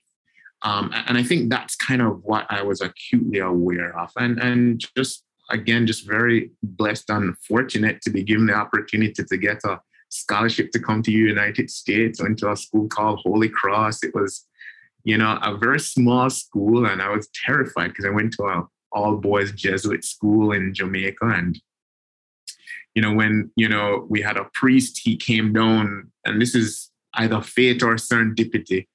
Um, 0.62 0.92
and 1.08 1.18
I 1.18 1.22
think 1.22 1.50
that's 1.50 1.74
kind 1.74 2.02
of 2.02 2.20
what 2.22 2.46
I 2.48 2.62
was 2.62 2.80
acutely 2.80 3.40
aware 3.40 3.98
of. 3.98 4.10
And, 4.16 4.38
and 4.38 4.80
just 4.96 5.24
again, 5.50 5.86
just 5.86 6.06
very 6.06 6.50
blessed 6.62 7.10
and 7.10 7.36
fortunate 7.38 8.00
to 8.02 8.10
be 8.10 8.22
given 8.22 8.46
the 8.46 8.54
opportunity 8.54 9.22
to 9.22 9.36
get 9.36 9.60
a 9.64 9.80
scholarship 10.08 10.70
to 10.72 10.78
come 10.78 11.02
to 11.02 11.10
the 11.10 11.16
United 11.16 11.70
States. 11.70 12.22
Went 12.22 12.38
to 12.38 12.50
a 12.50 12.56
school 12.56 12.88
called 12.88 13.20
Holy 13.22 13.48
Cross. 13.48 14.04
It 14.04 14.14
was, 14.14 14.46
you 15.04 15.18
know, 15.18 15.38
a 15.42 15.56
very 15.56 15.80
small 15.80 16.30
school, 16.30 16.86
and 16.86 17.02
I 17.02 17.08
was 17.08 17.28
terrified 17.44 17.88
because 17.88 18.04
I 18.04 18.10
went 18.10 18.32
to 18.34 18.44
a 18.44 18.66
all 18.92 19.16
boys 19.16 19.52
Jesuit 19.52 20.04
school 20.04 20.52
in 20.52 20.74
Jamaica, 20.74 21.24
and 21.24 21.58
you 22.94 23.02
know, 23.02 23.12
when, 23.12 23.50
you 23.56 23.68
know, 23.68 24.06
we 24.08 24.20
had 24.20 24.36
a 24.36 24.48
priest, 24.54 25.00
he 25.02 25.16
came 25.16 25.52
down, 25.52 26.10
and 26.24 26.40
this 26.40 26.54
is 26.54 26.90
either 27.14 27.40
fate 27.40 27.82
or 27.82 27.94
serendipity. 27.96 28.86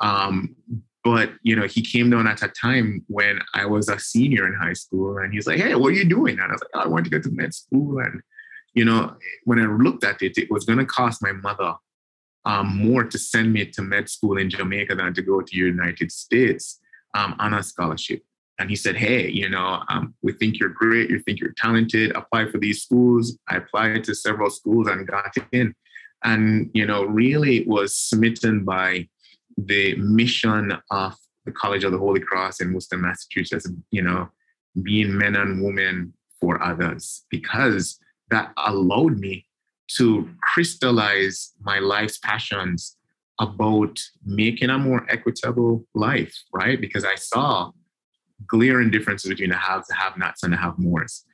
Um, 0.00 0.56
but, 1.04 1.32
you 1.42 1.56
know, 1.56 1.66
he 1.66 1.82
came 1.82 2.10
down 2.10 2.26
at 2.26 2.42
a 2.42 2.48
time 2.48 3.04
when 3.08 3.40
I 3.54 3.66
was 3.66 3.88
a 3.88 3.98
senior 3.98 4.46
in 4.46 4.54
high 4.54 4.72
school, 4.72 5.18
and 5.18 5.32
he's 5.32 5.46
like, 5.46 5.58
hey, 5.58 5.74
what 5.74 5.88
are 5.88 5.96
you 5.96 6.04
doing? 6.04 6.38
And 6.38 6.50
I 6.50 6.52
was 6.52 6.62
like, 6.62 6.70
oh, 6.74 6.80
I 6.80 6.88
want 6.88 7.04
to 7.04 7.10
go 7.10 7.20
to 7.20 7.30
med 7.30 7.52
school. 7.52 7.98
And, 7.98 8.22
you 8.74 8.84
know, 8.84 9.14
when 9.44 9.58
I 9.58 9.66
looked 9.66 10.04
at 10.04 10.22
it, 10.22 10.38
it 10.38 10.50
was 10.50 10.64
going 10.64 10.78
to 10.78 10.86
cost 10.86 11.22
my 11.22 11.32
mother 11.32 11.74
um, 12.44 12.76
more 12.76 13.04
to 13.04 13.18
send 13.18 13.52
me 13.52 13.66
to 13.66 13.82
med 13.82 14.08
school 14.08 14.38
in 14.38 14.50
Jamaica 14.50 14.94
than 14.94 15.14
to 15.14 15.22
go 15.22 15.40
to 15.40 15.46
the 15.50 15.58
United 15.58 16.10
States 16.10 16.80
um, 17.14 17.34
on 17.38 17.54
a 17.54 17.62
scholarship 17.62 18.22
and 18.58 18.70
he 18.70 18.76
said, 18.76 18.96
"Hey, 18.96 19.28
you 19.28 19.48
know, 19.48 19.82
um, 19.88 20.14
we 20.22 20.32
think 20.32 20.58
you're 20.58 20.68
great. 20.68 21.10
You 21.10 21.18
think 21.20 21.40
you're 21.40 21.54
talented. 21.56 22.12
Apply 22.12 22.46
for 22.46 22.58
these 22.58 22.82
schools." 22.82 23.38
I 23.48 23.56
applied 23.56 24.04
to 24.04 24.14
several 24.14 24.50
schools 24.50 24.88
and 24.88 25.06
got 25.06 25.34
in, 25.52 25.74
and 26.24 26.70
you 26.74 26.86
know, 26.86 27.04
really 27.04 27.64
was 27.66 27.96
smitten 27.96 28.64
by 28.64 29.08
the 29.56 29.96
mission 29.96 30.76
of 30.90 31.14
the 31.44 31.52
College 31.52 31.84
of 31.84 31.92
the 31.92 31.98
Holy 31.98 32.20
Cross 32.20 32.60
in 32.60 32.72
Worcester, 32.72 32.98
Massachusetts. 32.98 33.68
You 33.90 34.02
know, 34.02 34.28
being 34.82 35.16
men 35.16 35.36
and 35.36 35.62
women 35.62 36.12
for 36.40 36.62
others 36.62 37.24
because 37.30 37.98
that 38.30 38.52
allowed 38.56 39.18
me 39.18 39.46
to 39.96 40.28
crystallize 40.42 41.52
my 41.60 41.78
life's 41.78 42.18
passions 42.18 42.96
about 43.40 43.98
making 44.24 44.70
a 44.70 44.78
more 44.78 45.06
equitable 45.10 45.86
life, 45.94 46.34
right? 46.52 46.80
Because 46.80 47.04
I 47.04 47.14
saw 47.16 47.72
glaring 48.46 48.90
differences 48.90 49.28
between 49.28 49.50
the 49.50 49.56
haves, 49.56 49.88
the 49.88 49.94
have 49.94 50.16
nots, 50.16 50.42
and 50.42 50.52
the 50.52 50.56
have 50.56 50.78
mores. 50.78 51.24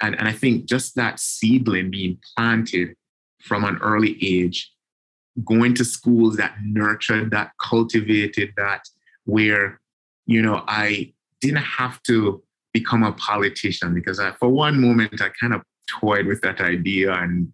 And, 0.00 0.18
and 0.18 0.26
I 0.26 0.32
think 0.32 0.66
just 0.66 0.94
that 0.96 1.20
seedling 1.20 1.90
being 1.90 2.18
planted 2.36 2.94
from 3.42 3.64
an 3.64 3.78
early 3.82 4.18
age, 4.22 4.72
going 5.44 5.74
to 5.74 5.84
schools 5.84 6.36
that 6.36 6.54
nurtured 6.62 7.30
that, 7.30 7.52
cultivated 7.60 8.52
that, 8.56 8.88
where, 9.24 9.80
you 10.26 10.42
know, 10.42 10.64
I 10.66 11.12
didn't 11.40 11.62
have 11.62 12.02
to 12.04 12.42
become 12.72 13.02
a 13.02 13.12
politician 13.12 13.94
because 13.94 14.20
I, 14.20 14.32
for 14.32 14.48
one 14.48 14.80
moment, 14.80 15.20
I 15.20 15.30
kind 15.40 15.54
of 15.54 15.62
toyed 16.00 16.26
with 16.26 16.40
that 16.42 16.60
idea 16.60 17.12
and 17.14 17.52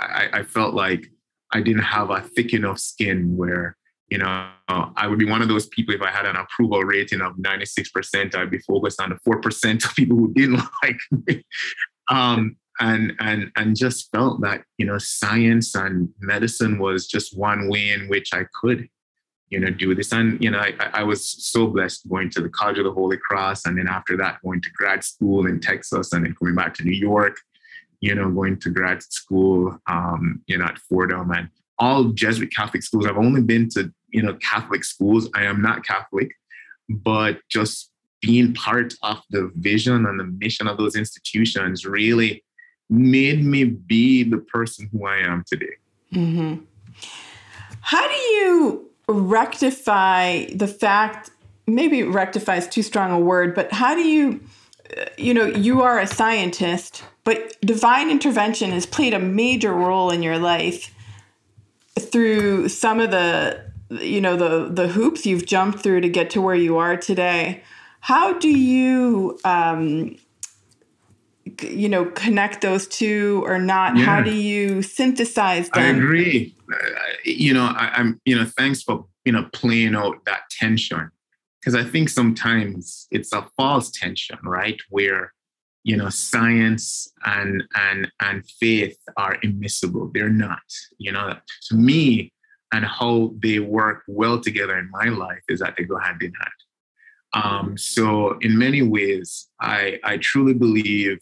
I, 0.00 0.28
I 0.32 0.42
felt 0.42 0.74
like 0.74 1.10
I 1.52 1.60
didn't 1.60 1.82
have 1.82 2.10
a 2.10 2.20
thick 2.20 2.54
enough 2.54 2.78
skin 2.78 3.36
where, 3.36 3.76
you 4.12 4.18
know, 4.18 4.46
I 4.68 5.06
would 5.06 5.18
be 5.18 5.24
one 5.24 5.40
of 5.40 5.48
those 5.48 5.68
people 5.68 5.94
if 5.94 6.02
I 6.02 6.10
had 6.10 6.26
an 6.26 6.36
approval 6.36 6.82
rating 6.82 7.22
of 7.22 7.32
96%, 7.36 8.34
I'd 8.34 8.50
be 8.50 8.58
focused 8.58 9.00
on 9.00 9.08
the 9.08 9.16
4% 9.26 9.84
of 9.86 9.94
people 9.94 10.18
who 10.18 10.30
didn't 10.34 10.60
like 10.82 10.98
me. 11.26 11.42
Um, 12.10 12.56
and 12.78 13.14
and 13.20 13.50
and 13.56 13.76
just 13.76 14.10
felt 14.12 14.40
that 14.42 14.64
you 14.78 14.86
know 14.86 14.98
science 14.98 15.74
and 15.74 16.08
medicine 16.20 16.78
was 16.78 17.06
just 17.06 17.38
one 17.38 17.70
way 17.70 17.90
in 17.90 18.08
which 18.08 18.30
I 18.34 18.44
could 18.60 18.88
you 19.50 19.60
know 19.60 19.70
do 19.70 19.94
this 19.94 20.12
and 20.12 20.42
you 20.42 20.50
know 20.50 20.58
I, 20.58 20.74
I 20.94 21.02
was 21.02 21.22
so 21.22 21.66
blessed 21.66 22.08
going 22.08 22.30
to 22.30 22.40
the 22.40 22.48
college 22.48 22.78
of 22.78 22.84
the 22.84 22.92
holy 22.92 23.18
cross 23.18 23.66
and 23.66 23.76
then 23.78 23.88
after 23.88 24.16
that 24.16 24.38
going 24.42 24.62
to 24.62 24.70
grad 24.74 25.04
school 25.04 25.46
in 25.46 25.60
texas 25.60 26.14
and 26.14 26.24
then 26.24 26.34
coming 26.34 26.54
back 26.54 26.72
to 26.76 26.82
new 26.82 26.98
york 27.10 27.36
you 28.00 28.14
know 28.14 28.30
going 28.30 28.58
to 28.60 28.70
grad 28.70 29.02
school 29.02 29.78
um, 29.86 30.42
you 30.46 30.56
know 30.56 30.64
at 30.64 30.78
fordham 30.78 31.30
and 31.30 31.50
all 31.78 32.04
jesuit 32.04 32.54
catholic 32.54 32.82
schools 32.82 33.06
i've 33.06 33.16
only 33.16 33.40
been 33.40 33.68
to 33.68 33.92
you 34.10 34.22
know 34.22 34.34
catholic 34.34 34.84
schools 34.84 35.28
i 35.34 35.42
am 35.44 35.60
not 35.60 35.84
catholic 35.84 36.32
but 36.88 37.38
just 37.48 37.90
being 38.22 38.54
part 38.54 38.94
of 39.02 39.20
the 39.30 39.50
vision 39.56 40.06
and 40.06 40.18
the 40.18 40.24
mission 40.24 40.68
of 40.68 40.78
those 40.78 40.94
institutions 40.94 41.84
really 41.84 42.42
made 42.88 43.44
me 43.44 43.64
be 43.64 44.22
the 44.22 44.38
person 44.38 44.88
who 44.92 45.06
I 45.06 45.18
am 45.18 45.44
today. 45.46 45.74
Mm-hmm. 46.12 46.64
How 47.80 48.08
do 48.08 48.14
you 48.14 48.90
rectify 49.08 50.46
the 50.54 50.68
fact? 50.68 51.30
Maybe 51.66 52.02
rectify 52.04 52.56
is 52.56 52.68
too 52.68 52.82
strong 52.82 53.10
a 53.10 53.18
word, 53.18 53.54
but 53.54 53.72
how 53.72 53.94
do 53.94 54.06
you? 54.06 54.40
Uh, 54.96 55.06
you 55.16 55.32
know, 55.32 55.46
you 55.46 55.82
are 55.82 55.98
a 55.98 56.06
scientist, 56.06 57.02
but 57.24 57.56
divine 57.62 58.10
intervention 58.10 58.70
has 58.72 58.84
played 58.84 59.14
a 59.14 59.18
major 59.18 59.72
role 59.72 60.10
in 60.10 60.22
your 60.22 60.38
life 60.38 60.94
through 61.98 62.68
some 62.68 63.00
of 63.00 63.10
the 63.10 63.60
you 63.90 64.20
know 64.20 64.36
the 64.36 64.68
the 64.72 64.88
hoops 64.88 65.26
you've 65.26 65.46
jumped 65.46 65.80
through 65.80 66.00
to 66.00 66.08
get 66.08 66.30
to 66.30 66.40
where 66.40 66.54
you 66.54 66.78
are 66.78 66.96
today 66.96 67.62
how 68.00 68.36
do 68.38 68.48
you 68.48 69.38
um, 69.44 70.16
you 71.60 71.88
know 71.88 72.04
connect 72.06 72.60
those 72.60 72.86
two 72.86 73.42
or 73.46 73.58
not? 73.58 73.96
Yeah. 73.96 74.04
how 74.04 74.20
do 74.20 74.34
you 74.34 74.82
synthesize 74.82 75.70
them? 75.70 75.82
i 75.82 75.98
agree 75.98 76.54
you 77.24 77.54
know 77.54 77.64
I, 77.64 77.92
i'm 77.94 78.20
you 78.24 78.36
know 78.36 78.44
thanks 78.44 78.82
for 78.82 79.06
you 79.24 79.32
know 79.32 79.48
playing 79.52 79.94
out 79.94 80.24
that 80.26 80.50
tension. 80.50 81.10
Because 81.60 81.74
i 81.74 81.84
think 81.84 82.08
sometimes 82.08 83.06
it's 83.10 83.32
a 83.32 83.46
false 83.56 83.90
tension 83.90 84.38
right? 84.42 84.80
Where 84.90 85.32
you 85.84 85.96
know 85.96 86.08
science 86.08 87.12
and 87.24 87.62
and 87.74 88.10
and 88.20 88.46
faith 88.46 88.96
are 89.16 89.36
immiscible 89.44 90.12
they're 90.12 90.28
not 90.28 90.62
you 90.98 91.12
know 91.12 91.34
to 91.68 91.74
me 91.74 92.32
and 92.72 92.84
how 92.84 93.34
they 93.42 93.58
work 93.58 94.02
well 94.06 94.40
together 94.40 94.78
in 94.78 94.88
my 94.90 95.08
life 95.08 95.42
is 95.48 95.60
that 95.60 95.74
they 95.76 95.84
go 95.84 95.98
hand 95.98 96.22
in 96.22 96.32
hand 96.32 96.60
um, 97.34 97.76
so 97.76 98.38
in 98.40 98.56
many 98.56 98.82
ways 98.82 99.48
i 99.60 99.98
i 100.04 100.16
truly 100.16 100.54
believe 100.54 101.18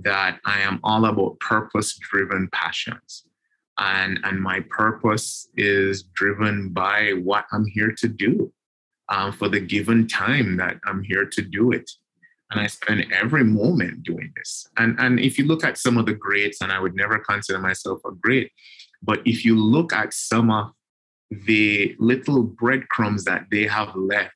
that 0.00 0.40
I 0.44 0.60
am 0.60 0.80
all 0.82 1.04
about 1.04 1.38
purpose 1.40 1.98
driven 1.98 2.48
passions. 2.52 3.24
And, 3.78 4.18
and 4.24 4.40
my 4.40 4.60
purpose 4.70 5.48
is 5.56 6.04
driven 6.14 6.70
by 6.70 7.12
what 7.22 7.46
I'm 7.52 7.64
here 7.64 7.92
to 7.98 8.08
do 8.08 8.52
um, 9.08 9.32
for 9.32 9.48
the 9.48 9.60
given 9.60 10.06
time 10.06 10.56
that 10.58 10.76
I'm 10.86 11.02
here 11.02 11.24
to 11.24 11.42
do 11.42 11.72
it. 11.72 11.90
And 12.52 12.60
I 12.60 12.66
spend 12.66 13.06
every 13.12 13.44
moment 13.44 14.02
doing 14.02 14.30
this. 14.36 14.68
And, 14.76 14.98
and 15.00 15.18
if 15.18 15.38
you 15.38 15.46
look 15.46 15.64
at 15.64 15.78
some 15.78 15.96
of 15.96 16.04
the 16.04 16.12
greats, 16.12 16.60
and 16.60 16.70
I 16.70 16.78
would 16.78 16.94
never 16.94 17.18
consider 17.18 17.58
myself 17.58 18.00
a 18.06 18.12
great, 18.12 18.52
but 19.02 19.20
if 19.24 19.44
you 19.44 19.56
look 19.56 19.92
at 19.92 20.12
some 20.12 20.50
of 20.50 20.70
the 21.46 21.96
little 21.98 22.42
breadcrumbs 22.42 23.24
that 23.24 23.46
they 23.50 23.66
have 23.66 23.96
left, 23.96 24.34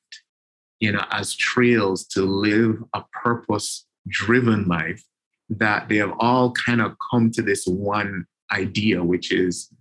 you 0.79 0.91
know, 0.91 1.03
as 1.11 1.35
trails 1.35 2.05
to 2.07 2.23
live 2.23 2.83
a 2.95 3.03
purpose 3.23 3.85
driven 4.07 4.65
life, 4.65 5.03
that 5.49 5.87
they 5.87 5.97
have 5.97 6.13
all 6.19 6.51
kind 6.51 6.81
of 6.81 6.95
come 7.11 7.29
to 7.31 7.43
this 7.43 7.65
one 7.65 8.25
idea, 8.51 9.03
which 9.03 9.31
is 9.31 9.71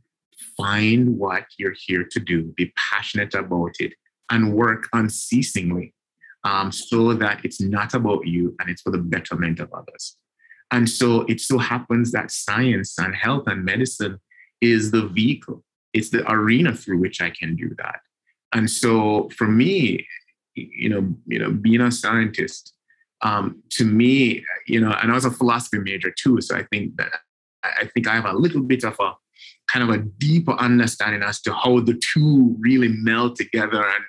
find 0.58 1.16
what 1.16 1.44
you're 1.58 1.74
here 1.86 2.06
to 2.10 2.20
do, 2.20 2.52
be 2.56 2.72
passionate 2.76 3.34
about 3.34 3.72
it, 3.78 3.94
and 4.30 4.52
work 4.52 4.88
unceasingly 4.92 5.94
um, 6.46 6.70
so 6.70 7.12
that 7.12 7.44
it's 7.44 7.60
not 7.60 7.92
about 7.92 8.24
you 8.24 8.54
and 8.60 8.70
it's 8.70 8.82
for 8.82 8.92
the 8.92 8.98
betterment 8.98 9.58
of 9.58 9.68
others. 9.74 10.16
And 10.70 10.88
so 10.88 11.22
it 11.22 11.40
so 11.40 11.58
happens 11.58 12.12
that 12.12 12.30
science 12.30 12.96
and 12.98 13.14
health 13.14 13.44
and 13.48 13.64
medicine 13.64 14.18
is 14.60 14.92
the 14.92 15.08
vehicle, 15.08 15.64
it's 15.92 16.10
the 16.10 16.28
arena 16.30 16.72
through 16.74 17.00
which 17.00 17.20
I 17.20 17.30
can 17.30 17.56
do 17.56 17.74
that. 17.78 17.98
And 18.52 18.70
so 18.70 19.28
for 19.36 19.48
me, 19.48 20.06
you 20.54 20.88
know, 20.88 21.14
you 21.26 21.40
know, 21.40 21.50
being 21.50 21.80
a 21.80 21.90
scientist, 21.90 22.74
um, 23.22 23.62
to 23.70 23.84
me, 23.84 24.44
you 24.68 24.80
know, 24.80 24.92
and 25.02 25.10
I 25.10 25.14
was 25.14 25.24
a 25.24 25.30
philosophy 25.32 25.78
major 25.78 26.14
too, 26.16 26.40
so 26.40 26.56
I 26.56 26.64
think 26.70 26.96
that 26.96 27.12
I 27.64 27.90
think 27.92 28.06
I 28.06 28.14
have 28.14 28.26
a 28.26 28.32
little 28.32 28.62
bit 28.62 28.84
of 28.84 28.94
a 29.00 29.14
kind 29.66 29.82
of 29.82 29.90
a 29.90 29.98
deeper 29.98 30.52
understanding 30.52 31.22
as 31.24 31.40
to 31.42 31.52
how 31.52 31.80
the 31.80 32.00
two 32.12 32.54
really 32.60 32.88
meld 32.88 33.34
together 33.34 33.84
and 33.84 34.04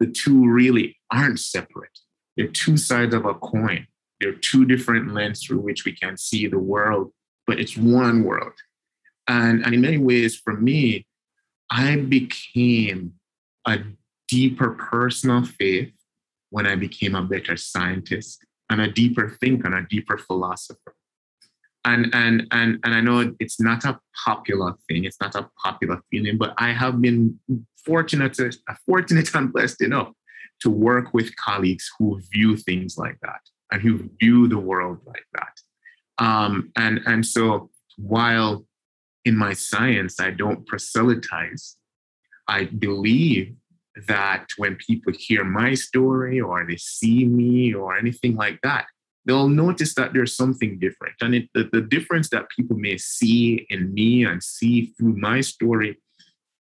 the 0.00 0.06
two 0.06 0.46
really 0.46 0.97
aren't 1.12 1.40
separate. 1.40 1.98
They're 2.36 2.48
two 2.48 2.76
sides 2.76 3.14
of 3.14 3.24
a 3.24 3.34
coin. 3.34 3.86
They're 4.20 4.32
two 4.32 4.64
different 4.64 5.14
lenses 5.14 5.44
through 5.44 5.60
which 5.60 5.84
we 5.84 5.92
can 5.92 6.16
see 6.16 6.46
the 6.46 6.58
world, 6.58 7.12
but 7.46 7.60
it's 7.60 7.76
one 7.76 8.24
world. 8.24 8.54
And, 9.28 9.64
and 9.64 9.74
in 9.74 9.80
many 9.80 9.98
ways, 9.98 10.36
for 10.36 10.54
me, 10.54 11.06
I 11.70 11.96
became 11.96 13.14
a 13.66 13.78
deeper 14.28 14.70
personal 14.70 15.44
faith 15.44 15.92
when 16.50 16.66
I 16.66 16.76
became 16.76 17.14
a 17.14 17.22
better 17.22 17.56
scientist 17.56 18.44
and 18.70 18.80
a 18.80 18.90
deeper 18.90 19.36
thinker 19.40 19.66
and 19.66 19.74
a 19.74 19.88
deeper 19.88 20.18
philosopher. 20.18 20.94
And, 21.84 22.14
and, 22.14 22.46
and, 22.50 22.78
and 22.84 22.94
I 22.94 23.00
know 23.00 23.34
it's 23.38 23.60
not 23.60 23.84
a 23.84 23.98
popular 24.26 24.74
thing, 24.88 25.04
it's 25.04 25.20
not 25.20 25.34
a 25.34 25.48
popular 25.62 26.02
feeling, 26.10 26.36
but 26.36 26.54
I 26.58 26.72
have 26.72 27.00
been 27.00 27.38
fortunate, 27.84 28.34
to, 28.34 28.50
fortunate 28.86 29.34
and 29.34 29.52
blessed 29.52 29.82
enough 29.82 30.12
to 30.60 30.70
work 30.70 31.14
with 31.14 31.34
colleagues 31.36 31.90
who 31.98 32.20
view 32.32 32.56
things 32.56 32.96
like 32.96 33.18
that 33.22 33.40
and 33.70 33.82
who 33.82 34.08
view 34.20 34.48
the 34.48 34.58
world 34.58 34.98
like 35.06 35.26
that. 35.34 36.24
Um, 36.24 36.72
and, 36.76 37.00
and 37.06 37.24
so 37.24 37.70
while 37.96 38.64
in 39.24 39.36
my 39.36 39.52
science 39.52 40.20
I 40.20 40.30
don't 40.30 40.66
proselytize, 40.66 41.76
I 42.48 42.64
believe 42.64 43.54
that 44.06 44.46
when 44.56 44.76
people 44.76 45.12
hear 45.16 45.44
my 45.44 45.74
story 45.74 46.40
or 46.40 46.66
they 46.66 46.76
see 46.76 47.24
me 47.24 47.74
or 47.74 47.96
anything 47.96 48.36
like 48.36 48.58
that, 48.62 48.86
they'll 49.26 49.48
notice 49.48 49.94
that 49.94 50.12
there's 50.12 50.34
something 50.34 50.78
different. 50.78 51.14
And 51.20 51.34
it, 51.34 51.48
the, 51.54 51.68
the 51.70 51.82
difference 51.82 52.30
that 52.30 52.48
people 52.56 52.76
may 52.76 52.96
see 52.96 53.66
in 53.68 53.92
me 53.92 54.24
and 54.24 54.42
see 54.42 54.94
through 54.96 55.16
my 55.16 55.40
story, 55.42 55.98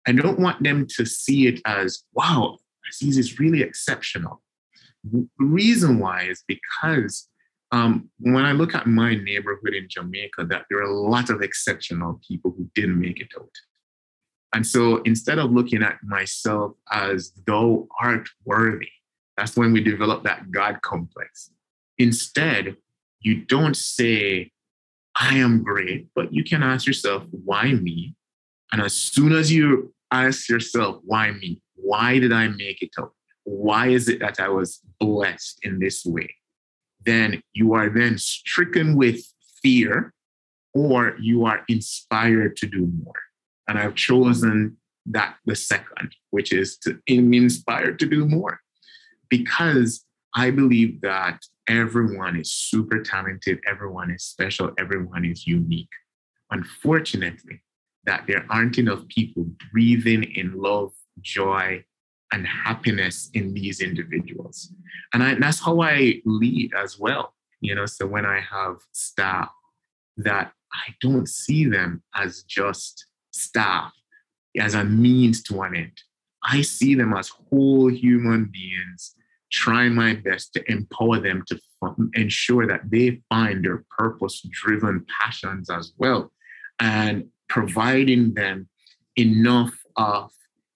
I 0.07 0.13
don't 0.13 0.39
want 0.39 0.63
them 0.63 0.87
to 0.95 1.05
see 1.05 1.47
it 1.47 1.61
as, 1.65 2.03
wow, 2.13 2.57
Aziz 2.89 3.17
is 3.17 3.39
really 3.39 3.61
exceptional. 3.61 4.41
The 5.03 5.27
reason 5.39 5.99
why 5.99 6.23
is 6.23 6.43
because 6.47 7.29
um, 7.71 8.09
when 8.19 8.45
I 8.45 8.51
look 8.53 8.73
at 8.73 8.87
my 8.87 9.15
neighborhood 9.15 9.73
in 9.73 9.87
Jamaica, 9.89 10.45
that 10.45 10.65
there 10.69 10.79
are 10.79 10.83
a 10.83 10.93
lot 10.93 11.29
of 11.29 11.41
exceptional 11.41 12.19
people 12.27 12.53
who 12.55 12.69
didn't 12.75 12.99
make 12.99 13.19
it 13.19 13.29
out. 13.37 13.49
And 14.53 14.65
so 14.65 15.01
instead 15.01 15.37
of 15.37 15.51
looking 15.51 15.83
at 15.83 15.97
myself 16.03 16.73
as 16.91 17.33
though 17.45 17.87
art 18.01 18.29
worthy, 18.45 18.87
that's 19.35 19.57
when 19.57 19.73
we 19.73 19.83
develop 19.83 20.23
that 20.23 20.49
God 20.51 20.81
complex. 20.81 21.51
Instead, 21.97 22.77
you 23.19 23.43
don't 23.43 23.75
say, 23.75 24.51
I 25.15 25.35
am 25.37 25.63
great, 25.63 26.07
but 26.15 26.33
you 26.33 26.43
can 26.43 26.63
ask 26.63 26.85
yourself, 26.87 27.25
why 27.31 27.73
me? 27.73 28.15
And 28.71 28.81
as 28.81 28.93
soon 28.93 29.33
as 29.33 29.51
you 29.51 29.93
ask 30.11 30.47
yourself, 30.47 31.01
why 31.03 31.31
me? 31.31 31.61
Why 31.85 32.17
did 32.17 32.33
I 32.33 32.47
make 32.47 32.81
it 32.81 32.93
up? 32.97 33.13
Why 33.43 33.89
is 33.89 34.09
it 34.09 34.19
that 34.19 34.39
I 34.39 34.49
was 34.49 34.81
blessed 34.99 35.59
in 35.61 35.77
this 35.77 36.03
way? 36.03 36.33
Then 37.05 37.43
you 37.53 37.73
are 37.73 37.89
then 37.89 38.17
stricken 38.17 38.95
with 38.95 39.21
fear 39.61 40.11
or 40.73 41.15
you 41.21 41.45
are 41.45 41.61
inspired 41.69 42.57
to 42.57 42.65
do 42.65 42.89
more. 43.03 43.21
And 43.67 43.77
I've 43.77 43.93
chosen 43.93 44.77
that 45.05 45.35
the 45.45 45.55
second, 45.55 46.15
which 46.31 46.51
is 46.51 46.77
to 46.79 46.97
be 47.05 47.37
inspired 47.37 47.99
to 47.99 48.07
do 48.07 48.25
more 48.25 48.59
because 49.29 50.03
I 50.35 50.49
believe 50.49 51.01
that 51.01 51.39
everyone 51.67 52.35
is 52.35 52.51
super 52.51 53.03
talented, 53.03 53.59
everyone 53.67 54.09
is 54.09 54.23
special, 54.23 54.71
everyone 54.79 55.23
is 55.23 55.45
unique. 55.45 55.95
Unfortunately, 56.49 57.61
that 58.05 58.25
there 58.27 58.45
aren't 58.49 58.79
enough 58.79 59.07
people 59.07 59.45
breathing 59.71 60.23
in 60.23 60.59
love, 60.59 60.91
joy, 61.21 61.83
and 62.31 62.45
happiness 62.47 63.29
in 63.33 63.53
these 63.53 63.81
individuals. 63.81 64.71
And 65.13 65.23
I, 65.23 65.35
that's 65.35 65.59
how 65.59 65.81
I 65.81 66.21
lead 66.25 66.73
as 66.75 66.99
well. 66.99 67.33
You 67.61 67.75
know, 67.75 67.85
so 67.85 68.05
when 68.05 68.25
I 68.25 68.41
have 68.41 68.77
staff 68.91 69.49
that 70.17 70.51
I 70.73 70.93
don't 71.01 71.27
see 71.29 71.65
them 71.65 72.03
as 72.15 72.43
just 72.43 73.05
staff, 73.31 73.93
as 74.59 74.73
a 74.73 74.83
means 74.83 75.43
to 75.43 75.61
an 75.61 75.75
end. 75.75 76.01
I 76.43 76.61
see 76.61 76.95
them 76.95 77.13
as 77.13 77.29
whole 77.29 77.89
human 77.89 78.45
beings, 78.45 79.15
trying 79.51 79.95
my 79.95 80.15
best 80.15 80.53
to 80.53 80.71
empower 80.71 81.19
them 81.19 81.43
to 81.47 81.59
ensure 82.13 82.67
that 82.67 82.89
they 82.89 83.21
find 83.29 83.63
their 83.63 83.83
purpose 83.97 84.41
driven 84.51 85.05
passions 85.21 85.69
as 85.69 85.93
well, 85.97 86.31
and 86.79 87.25
providing 87.49 88.33
them 88.33 88.69
enough 89.17 89.75
of 89.97 90.31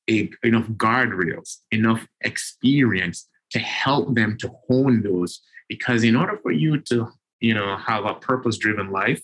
a, 0.10 0.30
enough 0.44 0.68
guardrails, 0.70 1.58
enough 1.72 2.08
experience 2.22 3.28
to 3.52 3.60
help 3.60 4.16
them 4.16 4.38
to 4.40 4.50
hone 4.68 5.04
those. 5.04 5.42
Because 5.68 6.04
in 6.04 6.16
order 6.16 6.38
for 6.42 6.52
you 6.52 6.80
to, 6.90 7.08
you 7.40 7.54
know, 7.54 7.78
have 7.78 8.06
a 8.06 8.16
purpose-driven 8.16 8.92
life, 8.92 9.22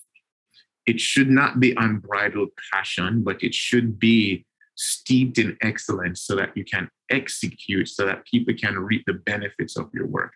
it 0.85 0.99
should 0.99 1.29
not 1.29 1.59
be 1.59 1.73
unbridled 1.77 2.49
passion, 2.71 3.23
but 3.23 3.41
it 3.43 3.53
should 3.53 3.99
be 3.99 4.45
steeped 4.75 5.37
in 5.37 5.57
excellence 5.61 6.21
so 6.21 6.35
that 6.35 6.55
you 6.55 6.63
can 6.63 6.89
execute, 7.09 7.87
so 7.87 8.05
that 8.05 8.25
people 8.25 8.53
can 8.53 8.77
reap 8.77 9.03
the 9.07 9.13
benefits 9.13 9.77
of 9.77 9.89
your 9.93 10.05
work. 10.05 10.33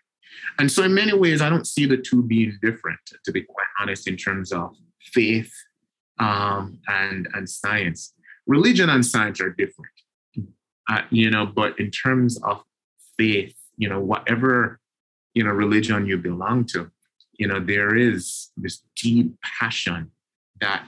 And 0.58 0.70
so, 0.70 0.82
in 0.82 0.94
many 0.94 1.12
ways, 1.12 1.40
I 1.40 1.50
don't 1.50 1.66
see 1.66 1.86
the 1.86 1.96
two 1.96 2.22
being 2.22 2.58
different, 2.62 3.00
to 3.24 3.32
be 3.32 3.42
quite 3.42 3.66
honest, 3.80 4.08
in 4.08 4.16
terms 4.16 4.52
of 4.52 4.74
faith 5.00 5.52
um, 6.18 6.78
and, 6.88 7.28
and 7.34 7.48
science. 7.48 8.14
Religion 8.46 8.88
and 8.90 9.04
science 9.04 9.40
are 9.40 9.50
different, 9.50 9.92
uh, 10.90 11.02
you 11.10 11.30
know, 11.30 11.46
but 11.46 11.78
in 11.78 11.90
terms 11.90 12.38
of 12.42 12.62
faith, 13.16 13.54
you 13.76 13.88
know, 13.88 14.00
whatever, 14.00 14.80
you 15.34 15.44
know, 15.44 15.50
religion 15.50 16.04
you 16.04 16.18
belong 16.18 16.64
to, 16.66 16.90
you 17.34 17.46
know, 17.46 17.60
there 17.60 17.96
is 17.96 18.50
this 18.56 18.82
deep 18.96 19.32
passion 19.58 20.10
that 20.60 20.86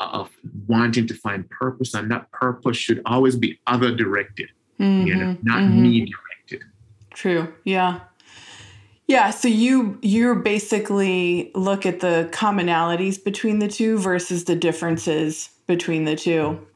uh, 0.00 0.08
of 0.12 0.30
wanting 0.66 1.06
to 1.06 1.14
find 1.14 1.48
purpose, 1.50 1.94
and 1.94 2.10
that 2.10 2.30
purpose 2.32 2.76
should 2.76 3.00
always 3.06 3.36
be 3.36 3.58
other 3.68 3.94
directed, 3.94 4.50
mm-hmm, 4.80 5.06
you 5.06 5.14
know, 5.14 5.26
mm-hmm, 5.26 5.46
not 5.46 5.60
mm-hmm. 5.60 5.82
me 5.82 6.12
directed. 6.12 6.66
True. 7.14 7.54
Yeah. 7.64 8.00
Yeah, 9.06 9.30
so 9.30 9.48
you 9.48 9.98
you 10.02 10.34
basically 10.34 11.52
look 11.54 11.84
at 11.84 12.00
the 12.00 12.28
commonalities 12.32 13.22
between 13.22 13.58
the 13.58 13.68
two 13.68 13.98
versus 13.98 14.44
the 14.44 14.56
differences 14.56 15.50
between 15.66 16.06
the 16.06 16.16
two. 16.16 16.66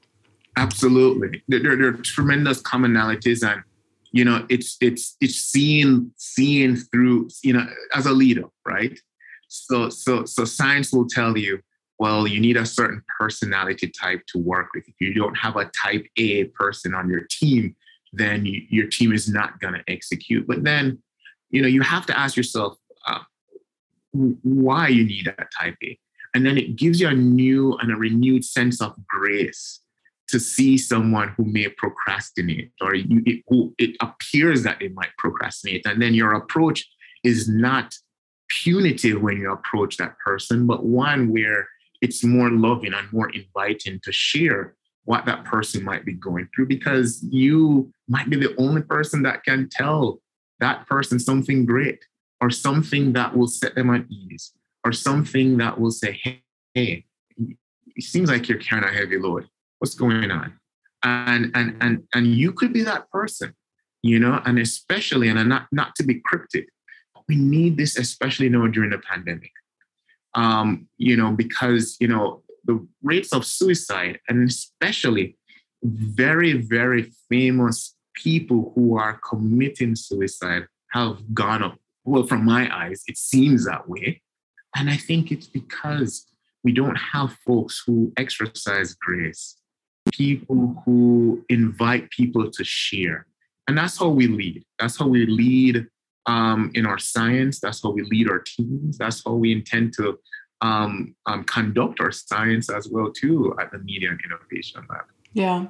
Absolutely, 0.58 1.42
there, 1.48 1.60
there, 1.60 1.88
are 1.88 1.92
tremendous 1.92 2.60
commonalities, 2.60 3.48
and 3.48 3.62
you 4.12 4.24
know, 4.24 4.44
it's 4.48 4.76
it's 4.80 5.16
it's 5.20 5.36
seeing 5.36 6.12
seeing 6.16 6.76
through, 6.76 7.28
you 7.42 7.52
know, 7.52 7.66
as 7.94 8.06
a 8.06 8.12
leader, 8.12 8.44
right? 8.66 8.98
So 9.48 9.88
so 9.88 10.24
so 10.24 10.44
science 10.44 10.92
will 10.92 11.06
tell 11.06 11.38
you 11.38 11.60
well, 11.98 12.26
you 12.26 12.40
need 12.40 12.56
a 12.56 12.64
certain 12.64 13.02
personality 13.18 13.88
type 13.88 14.24
to 14.28 14.38
work 14.38 14.68
with. 14.74 14.88
If 14.88 14.94
you 15.00 15.12
don't 15.14 15.36
have 15.36 15.56
a 15.56 15.70
type 15.84 16.06
A 16.16 16.44
person 16.44 16.94
on 16.94 17.10
your 17.10 17.22
team, 17.28 17.74
then 18.12 18.46
you, 18.46 18.62
your 18.68 18.86
team 18.86 19.12
is 19.12 19.28
not 19.28 19.58
going 19.60 19.74
to 19.74 19.82
execute. 19.88 20.46
But 20.46 20.62
then, 20.62 21.02
you 21.50 21.60
know, 21.60 21.68
you 21.68 21.82
have 21.82 22.06
to 22.06 22.18
ask 22.18 22.36
yourself 22.36 22.76
uh, 23.06 23.18
why 24.12 24.88
you 24.88 25.04
need 25.04 25.26
that 25.26 25.48
type 25.58 25.76
A. 25.82 25.98
And 26.34 26.46
then 26.46 26.56
it 26.56 26.76
gives 26.76 27.00
you 27.00 27.08
a 27.08 27.14
new 27.14 27.76
and 27.78 27.90
a 27.90 27.96
renewed 27.96 28.44
sense 28.44 28.80
of 28.80 28.94
grace 29.08 29.80
to 30.28 30.38
see 30.38 30.76
someone 30.76 31.28
who 31.36 31.44
may 31.44 31.68
procrastinate 31.68 32.70
or 32.80 32.94
you, 32.94 33.22
it, 33.24 33.42
who 33.48 33.74
it 33.78 33.96
appears 34.00 34.62
that 34.62 34.78
they 34.78 34.88
might 34.88 35.16
procrastinate. 35.16 35.86
And 35.86 36.00
then 36.00 36.14
your 36.14 36.34
approach 36.34 36.86
is 37.24 37.48
not 37.48 37.94
punitive 38.48 39.20
when 39.20 39.38
you 39.38 39.52
approach 39.52 39.96
that 39.96 40.18
person, 40.18 40.66
but 40.66 40.84
one 40.84 41.32
where 41.32 41.68
it's 42.00 42.22
more 42.22 42.50
loving 42.50 42.94
and 42.94 43.12
more 43.12 43.30
inviting 43.30 44.00
to 44.04 44.12
share 44.12 44.74
what 45.04 45.24
that 45.24 45.44
person 45.44 45.82
might 45.82 46.04
be 46.04 46.12
going 46.12 46.48
through 46.54 46.66
because 46.66 47.24
you 47.30 47.90
might 48.08 48.28
be 48.28 48.36
the 48.36 48.54
only 48.58 48.82
person 48.82 49.22
that 49.22 49.42
can 49.42 49.68
tell 49.70 50.20
that 50.60 50.86
person 50.86 51.18
something 51.18 51.64
great 51.64 52.04
or 52.40 52.50
something 52.50 53.14
that 53.14 53.34
will 53.36 53.48
set 53.48 53.74
them 53.74 53.90
at 53.90 54.04
ease 54.10 54.52
or 54.84 54.92
something 54.92 55.56
that 55.56 55.80
will 55.80 55.90
say, 55.90 56.18
hey, 56.22 56.42
hey 56.74 57.04
it 57.96 58.04
seems 58.04 58.30
like 58.30 58.48
you're 58.48 58.58
carrying 58.58 58.88
a 58.88 58.92
heavy 58.92 59.18
load. 59.18 59.48
What's 59.78 59.94
going 59.94 60.30
on? 60.30 60.58
And 61.02 61.50
and 61.54 61.76
and 61.80 62.04
and 62.14 62.26
you 62.26 62.52
could 62.52 62.72
be 62.72 62.82
that 62.82 63.10
person, 63.10 63.54
you 64.02 64.18
know, 64.18 64.40
and 64.44 64.58
especially, 64.58 65.28
and 65.28 65.48
not 65.48 65.66
not 65.72 65.94
to 65.96 66.02
be 66.02 66.20
cryptic, 66.24 66.68
but 67.14 67.24
we 67.28 67.36
need 67.36 67.76
this 67.76 67.96
especially 67.96 68.48
now 68.48 68.66
during 68.66 68.90
the 68.90 68.98
pandemic 68.98 69.52
um, 70.34 70.88
you 70.98 71.16
know, 71.16 71.32
because, 71.32 71.96
you 72.00 72.08
know, 72.08 72.42
the 72.64 72.86
rates 73.02 73.32
of 73.32 73.44
suicide, 73.44 74.20
and 74.28 74.48
especially 74.48 75.36
very, 75.82 76.52
very 76.52 77.12
famous 77.28 77.96
people 78.14 78.72
who 78.74 78.96
are 78.96 79.20
committing 79.28 79.94
suicide 79.94 80.66
have 80.92 81.18
gone 81.34 81.62
up. 81.62 81.78
Well, 82.04 82.26
from 82.26 82.44
my 82.44 82.74
eyes, 82.74 83.02
it 83.06 83.16
seems 83.16 83.66
that 83.66 83.88
way. 83.88 84.22
And 84.76 84.90
I 84.90 84.96
think 84.96 85.32
it's 85.32 85.46
because 85.46 86.26
we 86.62 86.72
don't 86.72 86.96
have 86.96 87.36
folks 87.46 87.82
who 87.86 88.12
exercise 88.16 88.94
grace, 88.94 89.56
people 90.12 90.82
who 90.84 91.44
invite 91.48 92.10
people 92.10 92.50
to 92.50 92.64
share. 92.64 93.26
And 93.66 93.76
that's 93.76 93.98
how 93.98 94.08
we 94.08 94.26
lead. 94.26 94.64
That's 94.78 94.98
how 94.98 95.06
we 95.06 95.26
lead 95.26 95.86
um, 96.26 96.70
in 96.74 96.86
our 96.86 96.98
science. 96.98 97.60
That's 97.60 97.82
how 97.82 97.90
we 97.90 98.02
lead 98.02 98.30
our 98.30 98.40
teams. 98.40 98.98
That's 98.98 99.22
how 99.24 99.32
we 99.32 99.52
intend 99.52 99.94
to 99.94 100.18
um, 100.60 101.14
um, 101.26 101.44
conduct 101.44 102.00
our 102.00 102.10
science 102.10 102.70
as 102.70 102.88
well 102.88 103.12
too 103.12 103.54
at 103.60 103.70
the 103.70 103.78
Media 103.78 104.10
and 104.10 104.20
Innovation 104.24 104.82
Lab. 104.88 105.04
Yeah. 105.32 105.66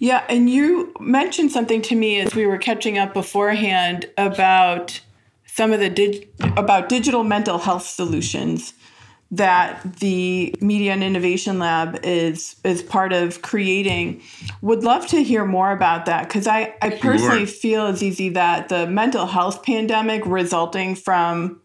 Yeah, 0.00 0.24
and 0.28 0.48
you 0.48 0.94
mentioned 1.00 1.50
something 1.50 1.82
to 1.82 1.96
me 1.96 2.20
as 2.20 2.32
we 2.32 2.46
were 2.46 2.58
catching 2.58 2.98
up 2.98 3.12
beforehand 3.14 4.08
about 4.16 5.00
some 5.44 5.72
of 5.72 5.80
the 5.80 5.90
dig- 5.90 6.28
about 6.56 6.88
digital 6.88 7.24
mental 7.24 7.58
health 7.58 7.84
solutions 7.84 8.74
that 9.30 9.98
the 9.98 10.54
Media 10.60 10.92
and 10.92 11.04
Innovation 11.04 11.58
Lab 11.58 12.00
is 12.02 12.56
is 12.64 12.82
part 12.82 13.12
of 13.12 13.42
creating. 13.42 14.22
Would 14.62 14.84
love 14.84 15.06
to 15.08 15.22
hear 15.22 15.44
more 15.44 15.70
about 15.70 16.06
that 16.06 16.28
because 16.28 16.46
I, 16.46 16.74
I 16.80 16.90
personally 16.90 17.44
sure. 17.44 17.86
feel, 17.86 18.02
easy 18.02 18.30
that 18.30 18.68
the 18.68 18.86
mental 18.86 19.26
health 19.26 19.62
pandemic 19.62 20.24
resulting 20.24 20.94
from 20.94 21.60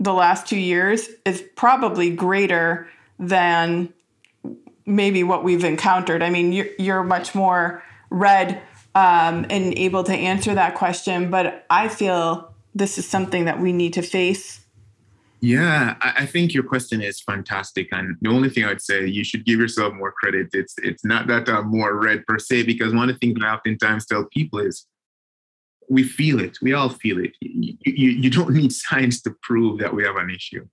the 0.00 0.12
last 0.12 0.46
two 0.46 0.58
years 0.58 1.08
is 1.24 1.42
probably 1.56 2.10
greater 2.10 2.88
than 3.18 3.92
maybe 4.86 5.22
what 5.22 5.44
we've 5.44 5.64
encountered. 5.64 6.22
I 6.22 6.30
mean, 6.30 6.52
you're, 6.52 6.68
you're 6.78 7.04
much 7.04 7.34
more 7.34 7.82
read 8.10 8.60
um, 8.94 9.46
and 9.50 9.76
able 9.76 10.02
to 10.04 10.14
answer 10.14 10.54
that 10.54 10.74
question, 10.74 11.30
but 11.30 11.66
I 11.68 11.88
feel 11.88 12.52
this 12.74 12.98
is 12.98 13.06
something 13.06 13.44
that 13.44 13.60
we 13.60 13.72
need 13.72 13.92
to 13.94 14.02
face 14.02 14.60
yeah, 15.40 15.96
I 16.00 16.26
think 16.26 16.52
your 16.52 16.64
question 16.64 17.00
is 17.00 17.20
fantastic, 17.20 17.88
and 17.92 18.16
the 18.20 18.30
only 18.30 18.48
thing 18.48 18.64
I'd 18.64 18.80
say 18.80 19.06
you 19.06 19.22
should 19.22 19.44
give 19.44 19.60
yourself 19.60 19.94
more 19.94 20.12
credit. 20.12 20.48
It's 20.52 20.74
it's 20.78 21.04
not 21.04 21.28
that 21.28 21.48
I'm 21.48 21.68
more 21.68 21.94
red 21.94 22.26
per 22.26 22.38
se, 22.38 22.64
because 22.64 22.92
one 22.92 23.08
of 23.08 23.14
the 23.14 23.18
things 23.18 23.38
I 23.42 23.54
oftentimes 23.54 24.06
tell 24.06 24.24
people 24.24 24.58
is 24.58 24.86
we 25.88 26.02
feel 26.02 26.40
it. 26.40 26.58
We 26.60 26.72
all 26.72 26.88
feel 26.88 27.24
it. 27.24 27.32
You, 27.40 27.76
you, 27.84 28.10
you 28.10 28.30
don't 28.30 28.50
need 28.54 28.72
science 28.72 29.22
to 29.22 29.34
prove 29.42 29.78
that 29.78 29.94
we 29.94 30.04
have 30.04 30.16
an 30.16 30.30
issue, 30.30 30.66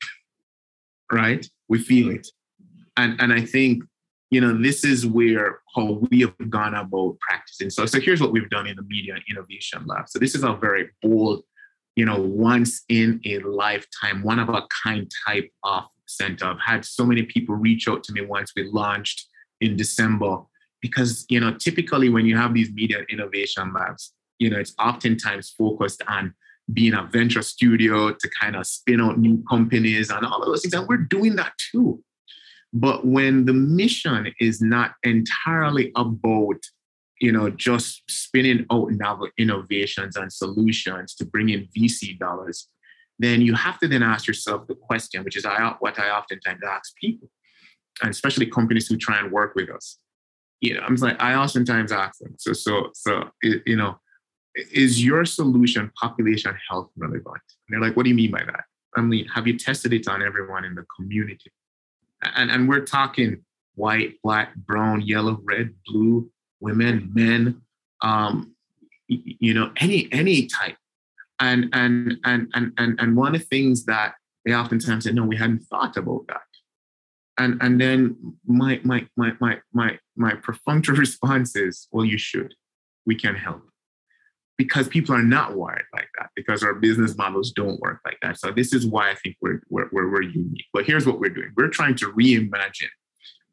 right? 1.12 1.48
We 1.70 1.78
feel 1.78 2.10
it, 2.10 2.28
and 2.98 3.22
and 3.22 3.32
I 3.32 3.42
think 3.42 3.84
you 4.32 4.42
know 4.42 4.60
this 4.60 4.84
is 4.84 5.06
where 5.06 5.60
how 5.76 6.04
we 6.10 6.22
have 6.22 6.50
gone 6.50 6.74
about 6.74 7.18
practicing. 7.20 7.70
So 7.70 7.86
so 7.86 8.00
here's 8.00 8.20
what 8.20 8.32
we've 8.32 8.50
done 8.50 8.66
in 8.66 8.78
the 8.78 8.84
Media 8.84 9.18
Innovation 9.30 9.86
Lab. 9.86 10.10
So 10.10 10.18
this 10.18 10.34
is 10.34 10.44
a 10.44 10.54
very 10.54 10.90
bold 11.04 11.44
you 11.96 12.06
know, 12.06 12.20
once 12.20 12.84
in 12.90 13.22
a 13.26 13.40
lifetime, 13.40 14.22
one 14.24 14.40
of 14.40 14.50
a 14.50 14.64
kind 14.84 15.10
type 15.28 15.50
of 15.64 15.84
center. 16.06 16.46
I've 16.46 16.60
had 16.60 16.86
so 16.86 17.06
many 17.06 17.24
people 17.24 17.56
reach 17.56 17.88
out 17.88 18.04
to 18.06 18.14
me 18.14 18.22
once 18.22 18.52
we 18.56 18.70
launched 18.70 19.28
in 19.62 19.76
December 19.76 20.38
because, 20.82 21.26
you 21.30 21.40
know, 21.40 21.54
typically 21.54 22.10
when 22.10 22.26
you 22.26 22.38
have 22.38 22.54
these 22.54 22.72
media 22.72 23.00
innovation 23.10 23.74
labs, 23.74 24.14
you 24.40 24.50
know, 24.50 24.60
it's 24.60 24.76
oftentimes 24.80 25.50
focused 25.58 26.04
on 26.08 26.34
being 26.74 26.94
a 26.94 27.04
venture 27.04 27.42
studio 27.42 28.12
to 28.12 28.30
kind 28.40 28.56
of 28.56 28.68
spin 28.68 29.00
out 29.00 29.20
new 29.20 29.44
companies 29.50 30.10
and 30.10 30.26
all 30.26 30.42
of 30.42 30.48
those 30.48 30.62
things. 30.62 30.74
And 30.74 30.88
we're 30.88 30.98
doing 30.98 31.36
that 31.38 31.54
too. 31.72 32.04
But 32.74 33.06
when 33.06 33.46
the 33.46 33.54
mission 33.54 34.34
is 34.40 34.62
not 34.62 34.96
entirely 35.04 35.92
about, 35.96 36.58
you 37.26 37.32
know, 37.32 37.50
just 37.50 38.04
spinning 38.08 38.68
out 38.72 38.92
novel 38.92 39.28
innovations 39.40 40.16
and 40.16 40.32
solutions 40.32 41.16
to 41.16 41.26
bring 41.26 41.50
in 41.50 41.68
VC 41.76 42.20
dollars, 42.20 42.68
then 43.18 43.42
you 43.42 43.56
have 43.56 43.80
to 43.80 43.88
then 43.88 44.04
ask 44.04 44.28
yourself 44.28 44.68
the 44.68 44.76
question, 44.76 45.24
which 45.24 45.36
is 45.36 45.44
what 45.80 45.98
I 45.98 46.12
oftentimes 46.12 46.62
ask 46.64 46.96
people, 46.98 47.28
and 48.04 48.12
especially 48.12 48.46
companies 48.46 48.88
who 48.88 48.96
try 48.96 49.18
and 49.18 49.32
work 49.32 49.56
with 49.56 49.72
us. 49.72 49.98
You 50.62 50.76
know, 50.76 50.82
I'm 50.82 50.96
like, 50.98 51.20
I 51.20 51.34
oftentimes 51.34 51.92
ask 51.92 52.20
them, 52.20 52.36
so, 52.38 52.54
so, 52.54 52.92
so, 52.94 53.24
you 53.42 53.76
know, 53.76 53.98
is 54.72 55.04
your 55.04 55.26
solution 55.26 55.92
population 56.00 56.56
health 56.70 56.92
relevant? 56.96 57.26
And 57.26 57.70
they're 57.70 57.82
like, 57.82 57.98
what 57.98 58.04
do 58.04 58.10
you 58.10 58.16
mean 58.16 58.32
by 58.32 58.44
that? 58.46 58.66
I 58.96 59.02
mean, 59.02 59.26
have 59.30 59.48
you 59.48 59.58
tested 59.58 59.94
it 59.94 60.08
on 60.08 60.22
everyone 60.22 60.64
in 60.64 60.76
the 60.76 60.86
community? 60.96 61.52
And, 62.36 62.52
and 62.52 62.70
we're 62.70 62.86
talking 62.86 63.44
white, 63.74 64.14
black, 64.24 64.54
brown, 64.56 65.02
yellow, 65.02 65.40
red, 65.44 65.74
blue, 65.88 66.30
women, 66.66 67.12
men, 67.14 67.62
um, 68.02 68.56
you 69.08 69.54
know, 69.54 69.72
any 69.78 70.10
any 70.12 70.48
type. 70.48 70.78
And 71.40 71.70
and 71.74 72.18
and 72.24 72.48
and 72.54 72.72
and 72.78 73.00
and 73.00 73.16
one 73.16 73.36
of 73.36 73.42
the 73.42 73.48
things 73.48 73.86
that 73.86 74.16
they 74.46 74.54
oftentimes 74.54 75.04
say, 75.04 75.12
no, 75.12 75.24
we 75.24 75.38
hadn't 75.38 75.60
thought 75.60 75.96
about 75.98 76.26
that. 76.28 76.42
And 77.38 77.62
and 77.62 77.80
then 77.80 78.36
my 78.46 78.80
my 78.84 79.08
my 79.16 79.34
my 79.40 79.60
my 79.74 80.00
my 80.16 80.34
perfunctory 80.36 80.98
response 81.06 81.56
is, 81.56 81.88
well, 81.92 82.06
you 82.06 82.18
should. 82.18 82.54
We 83.06 83.16
can 83.16 83.36
help 83.36 83.62
because 84.58 84.88
people 84.88 85.14
are 85.14 85.24
not 85.24 85.56
wired 85.56 85.86
like 85.94 86.08
that 86.18 86.30
because 86.36 86.64
our 86.64 86.74
business 86.74 87.18
models 87.18 87.52
don't 87.52 87.80
work 87.82 88.00
like 88.06 88.18
that 88.22 88.40
so 88.40 88.52
this 88.52 88.74
is 88.74 88.88
why 88.88 89.10
i 89.12 89.16
think 89.16 89.36
we're, 89.42 89.62
we're, 89.70 89.90
we're, 89.92 90.10
we're 90.10 90.22
unique 90.22 90.66
but 90.74 90.86
here's 90.86 91.06
what 91.06 91.20
we're 91.20 91.30
doing 91.30 91.52
we're 91.58 91.68
trying 91.68 91.96
to 91.96 92.12
reimagine 92.14 92.96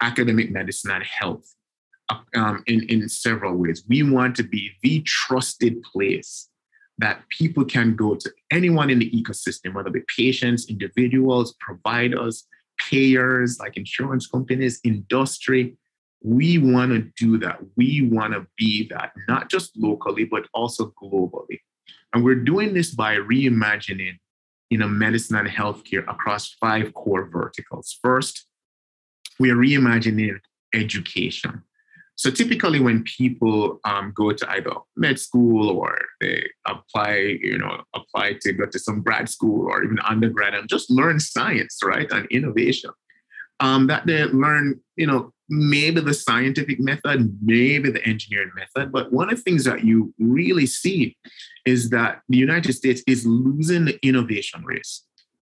academic 0.00 0.50
medicine 0.50 0.90
and 0.90 1.04
health 1.04 1.54
um, 2.34 2.62
in, 2.66 2.82
in 2.84 3.08
several 3.08 3.54
ways 3.54 3.84
we 3.88 4.02
want 4.02 4.36
to 4.36 4.42
be 4.42 4.70
the 4.82 5.02
trusted 5.02 5.82
place 5.82 6.48
that 6.98 7.22
people 7.30 7.64
can 7.64 7.96
go 7.96 8.14
to 8.14 8.30
anyone 8.50 8.90
in 8.90 8.98
the 8.98 9.10
ecosystem 9.10 9.74
whether 9.74 9.88
it 9.88 9.94
be 9.94 10.02
patients 10.16 10.68
individuals 10.68 11.54
providers 11.60 12.46
payers 12.78 13.58
like 13.58 13.76
insurance 13.76 14.26
companies 14.26 14.80
industry 14.84 15.76
we 16.24 16.56
want 16.56 16.92
to 16.92 17.10
do 17.16 17.36
that. 17.38 17.58
We 17.76 18.08
want 18.08 18.32
to 18.34 18.46
be 18.56 18.86
that, 18.90 19.10
not 19.26 19.50
just 19.50 19.76
locally, 19.76 20.24
but 20.24 20.46
also 20.54 20.94
globally. 21.02 21.58
And 22.14 22.22
we're 22.22 22.36
doing 22.36 22.74
this 22.74 22.94
by 22.94 23.16
reimagining 23.16 24.18
you 24.72 24.78
know, 24.78 24.88
medicine 24.88 25.36
and 25.36 25.46
healthcare 25.46 26.02
across 26.08 26.54
five 26.54 26.94
core 26.94 27.28
verticals. 27.30 27.98
First, 28.00 28.46
we 29.38 29.50
are 29.50 29.54
reimagining 29.54 30.38
education. 30.72 31.62
So 32.22 32.30
typically, 32.30 32.78
when 32.78 33.02
people 33.02 33.80
um, 33.84 34.12
go 34.14 34.30
to 34.30 34.50
either 34.52 34.70
med 34.96 35.18
school 35.18 35.70
or 35.70 35.98
they 36.20 36.48
apply, 36.68 37.16
you 37.42 37.58
know, 37.58 37.82
apply 37.94 38.34
to 38.42 38.52
go 38.52 38.64
to 38.64 38.78
some 38.78 39.02
grad 39.02 39.28
school 39.28 39.66
or 39.66 39.82
even 39.82 39.98
undergrad 40.08 40.54
and 40.54 40.68
just 40.68 40.88
learn 40.88 41.18
science, 41.18 41.80
right, 41.82 42.08
and 42.12 42.26
innovation, 42.26 42.90
um, 43.58 43.88
that 43.88 44.06
they 44.06 44.22
learn, 44.26 44.78
you 44.94 45.08
know, 45.08 45.32
maybe 45.48 46.00
the 46.00 46.14
scientific 46.14 46.78
method, 46.78 47.36
maybe 47.42 47.90
the 47.90 48.04
engineering 48.06 48.52
method. 48.54 48.92
But 48.92 49.12
one 49.12 49.28
of 49.28 49.38
the 49.38 49.42
things 49.42 49.64
that 49.64 49.82
you 49.84 50.14
really 50.20 50.66
see 50.66 51.16
is 51.66 51.90
that 51.90 52.20
the 52.28 52.38
United 52.38 52.72
States 52.74 53.02
is 53.08 53.26
losing 53.26 53.84
the 53.86 53.98
innovation 54.06 54.64
race 54.64 55.02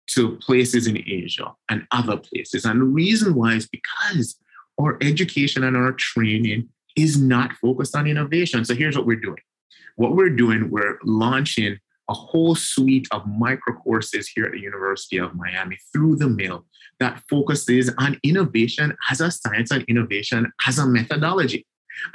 to 0.08 0.36
places 0.42 0.88
in 0.88 1.02
Asia 1.08 1.54
and 1.70 1.88
other 1.92 2.18
places. 2.18 2.66
And 2.66 2.82
the 2.82 2.86
reason 2.86 3.34
why 3.34 3.54
is 3.54 3.66
because 3.66 4.36
our 4.80 4.98
education 5.02 5.64
and 5.64 5.78
our 5.78 5.94
training 5.94 6.70
is 6.96 7.20
not 7.20 7.54
focused 7.54 7.96
on 7.96 8.08
innovation. 8.08 8.64
So 8.66 8.76
here's 8.76 8.98
what 8.98 9.06
we're 9.06 9.20
doing. 9.20 9.40
What 9.96 10.16
we're 10.16 10.30
doing, 10.30 10.70
we're 10.70 10.98
launching 11.04 11.78
a 12.10 12.14
whole 12.14 12.56
suite 12.56 13.08
of 13.12 13.26
micro 13.26 13.74
courses 13.76 14.28
here 14.28 14.46
at 14.46 14.52
the 14.52 14.60
University 14.60 15.18
of 15.18 15.36
Miami 15.36 15.78
through 15.92 16.18
the 16.18 16.30
mill 16.30 16.66
that 17.00 17.22
focuses 17.30 17.92
on 17.98 18.20
innovation 18.24 18.96
as 19.10 19.22
a 19.22 19.32
science 19.32 19.72
and 19.72 19.84
innovation 19.88 20.52
as 20.68 20.78
a 20.78 20.86
methodology. 20.86 21.66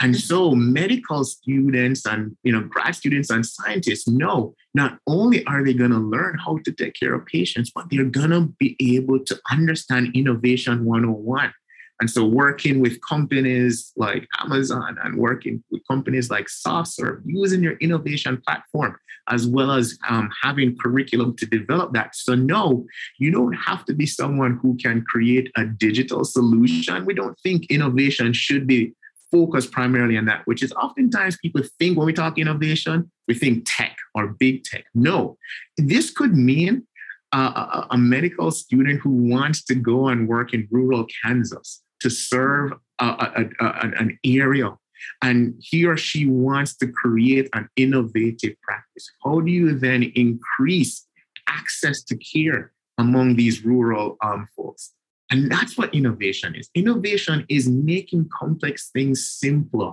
And 0.01 0.15
so 0.17 0.55
medical 0.55 1.25
students 1.25 2.07
and 2.07 2.37
you 2.43 2.53
know 2.53 2.61
grad 2.61 2.95
students 2.95 3.31
and 3.31 3.45
scientists 3.45 4.07
know 4.07 4.55
not 4.75 4.99
only 5.07 5.45
are 5.47 5.65
they 5.65 5.73
going 5.73 5.91
to 5.91 5.99
learn 5.99 6.39
how 6.39 6.59
to 6.65 6.73
take 6.73 6.95
care 6.95 7.15
of 7.15 7.25
patients, 7.27 7.73
but 7.75 7.87
they're 7.91 8.05
going 8.05 8.31
to 8.31 8.53
be 8.59 8.77
able 8.97 9.25
to 9.25 9.41
understand 9.51 10.15
innovation 10.15 10.85
101 10.85 11.53
and 12.01 12.11
so 12.11 12.25
working 12.25 12.81
with 12.81 12.99
companies 13.07 13.93
like 13.97 14.27
Amazon 14.41 14.97
and 15.05 15.17
working 15.17 15.63
with 15.71 15.87
companies 15.87 16.31
like 16.31 16.47
SoftServe, 16.47 17.21
using 17.27 17.63
your 17.63 17.75
innovation 17.75 18.41
platform, 18.47 18.97
as 19.29 19.47
well 19.47 19.73
as 19.73 19.99
um, 20.09 20.31
having 20.43 20.77
curriculum 20.79 21.37
to 21.37 21.47
develop 21.47 21.93
that. 21.93 22.17
So 22.17 22.35
no, 22.35 22.87
you 23.19 23.31
don't 23.31 23.53
have 23.53 23.85
to 23.85 23.95
be 23.95 24.07
someone 24.07 24.59
who 24.63 24.77
can 24.79 25.03
create 25.03 25.53
a 25.57 25.67
digital 25.67 26.25
solution. 26.25 27.05
We 27.05 27.15
don't 27.15 27.39
think 27.41 27.71
innovation 27.71 28.33
should 28.33 28.67
be 28.67 28.95
focused 29.31 29.71
primarily 29.71 30.17
on 30.17 30.25
that, 30.25 30.43
which 30.47 30.63
is 30.63 30.73
oftentimes 30.73 31.37
people 31.43 31.63
think 31.79 31.97
when 31.97 32.07
we 32.07 32.13
talk 32.13 32.39
innovation, 32.39 33.11
we 33.29 33.35
think 33.35 33.65
tech 33.67 33.97
or 34.15 34.29
big 34.29 34.65
tech. 34.65 34.85
No, 34.95 35.37
this 35.77 36.11
could 36.11 36.35
mean 36.35 36.87
a, 37.33 37.87
a, 37.91 37.97
medical 37.97 38.51
student 38.51 39.01
who 39.01 39.11
wants 39.11 39.63
to 39.65 39.77
go 39.77 40.09
and 40.09 40.27
work 40.27 40.53
in 40.53 40.67
rural 40.71 41.07
Kansas 41.23 41.81
to 42.01 42.11
serve 42.11 42.73
a, 42.99 43.05
a, 43.05 43.65
a, 43.65 43.91
an 43.99 44.19
area 44.25 44.77
and 45.23 45.55
he 45.59 45.85
or 45.87 45.97
she 45.97 46.27
wants 46.27 46.77
to 46.77 46.89
create 46.89 47.49
an 47.55 47.69
innovative 47.77 48.55
practice. 48.63 49.11
How 49.25 49.41
do 49.41 49.51
you 49.51 49.79
then 49.79 50.05
increase 50.15 51.07
access 51.49 52.03
to 52.05 52.17
care 52.17 52.73
among 52.99 53.37
these 53.37 53.65
rural 53.65 54.17
um, 54.23 54.49
folks? 54.57 54.93
And 55.31 55.51
that's 55.51 55.79
what 55.79 55.95
innovation 55.95 56.55
is. 56.55 56.69
Innovation 56.75 57.47
is 57.49 57.69
making 57.69 58.29
complex 58.37 58.91
things 58.91 59.31
simpler, 59.31 59.93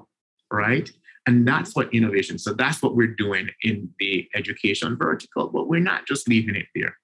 right? 0.52 0.90
And 1.28 1.48
that's 1.48 1.76
what 1.76 1.94
innovation. 1.94 2.40
So 2.40 2.54
that's 2.54 2.82
what 2.82 2.96
we're 2.96 3.16
doing 3.16 3.50
in 3.62 3.90
the 4.00 4.28
education 4.34 4.98
vertical, 4.98 5.50
but 5.50 5.68
we're 5.68 5.80
not 5.80 6.08
just 6.08 6.28
leaving 6.28 6.56
it 6.56 6.68
there. 6.74 6.98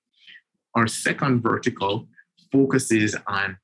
Our 0.75 0.87
second 0.87 1.41
vertical 1.41 2.07
focuses 2.51 3.15
on 3.27 3.57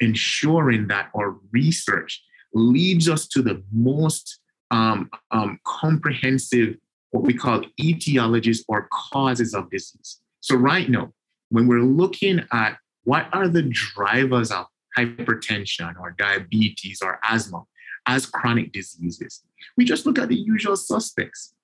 ensuring 0.00 0.88
that 0.88 1.10
our 1.14 1.36
research 1.52 2.22
leads 2.52 3.08
us 3.08 3.26
to 3.28 3.42
the 3.42 3.62
most 3.72 4.40
um, 4.70 5.10
um, 5.30 5.58
comprehensive, 5.64 6.76
what 7.10 7.24
we 7.24 7.34
call 7.34 7.62
etiologies 7.80 8.60
or 8.68 8.88
causes 8.92 9.54
of 9.54 9.70
disease. 9.70 10.20
So, 10.40 10.56
right 10.56 10.88
now, 10.88 11.12
when 11.50 11.66
we're 11.66 11.82
looking 11.82 12.40
at 12.52 12.76
what 13.04 13.28
are 13.32 13.48
the 13.48 13.62
drivers 13.62 14.50
of 14.50 14.66
hypertension 14.96 15.98
or 16.00 16.14
diabetes 16.18 17.00
or 17.02 17.18
asthma 17.24 17.64
as 18.06 18.26
chronic 18.26 18.72
diseases, 18.72 19.42
we 19.76 19.84
just 19.84 20.06
look 20.06 20.18
at 20.18 20.28
the 20.28 20.36
usual 20.36 20.76
suspects. 20.76 21.54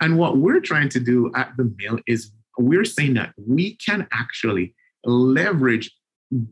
And 0.00 0.18
what 0.18 0.36
we're 0.36 0.60
trying 0.60 0.88
to 0.90 1.00
do 1.00 1.32
at 1.34 1.56
the 1.56 1.72
mill 1.78 1.98
is 2.06 2.32
we're 2.58 2.84
saying 2.84 3.14
that 3.14 3.32
we 3.36 3.76
can 3.76 4.06
actually 4.12 4.74
leverage 5.04 5.90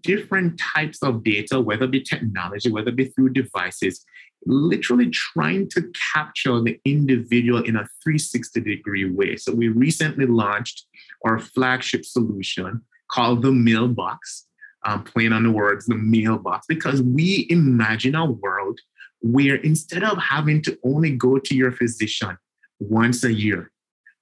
different 0.00 0.60
types 0.74 1.02
of 1.02 1.22
data, 1.22 1.60
whether 1.60 1.84
it 1.84 1.90
be 1.90 2.02
technology, 2.02 2.70
whether 2.70 2.88
it 2.88 2.96
be 2.96 3.06
through 3.06 3.30
devices, 3.30 4.04
literally 4.46 5.10
trying 5.10 5.68
to 5.70 5.90
capture 6.14 6.60
the 6.60 6.80
individual 6.84 7.62
in 7.62 7.76
a 7.76 7.86
360 8.02 8.60
degree 8.60 9.10
way. 9.10 9.36
So 9.36 9.52
we 9.52 9.68
recently 9.68 10.26
launched 10.26 10.86
our 11.24 11.38
flagship 11.38 12.04
solution 12.04 12.82
called 13.10 13.42
the 13.42 13.52
Mailbox, 13.52 14.46
um, 14.84 15.04
playing 15.04 15.32
on 15.32 15.44
the 15.44 15.50
words, 15.50 15.86
the 15.86 15.94
Mailbox, 15.94 16.66
because 16.68 17.02
we 17.02 17.46
imagine 17.50 18.14
a 18.14 18.26
world 18.30 18.78
where 19.20 19.56
instead 19.56 20.04
of 20.04 20.18
having 20.18 20.62
to 20.62 20.78
only 20.84 21.10
go 21.10 21.38
to 21.38 21.54
your 21.54 21.72
physician 21.72 22.36
once 22.78 23.24
a 23.24 23.32
year 23.32 23.72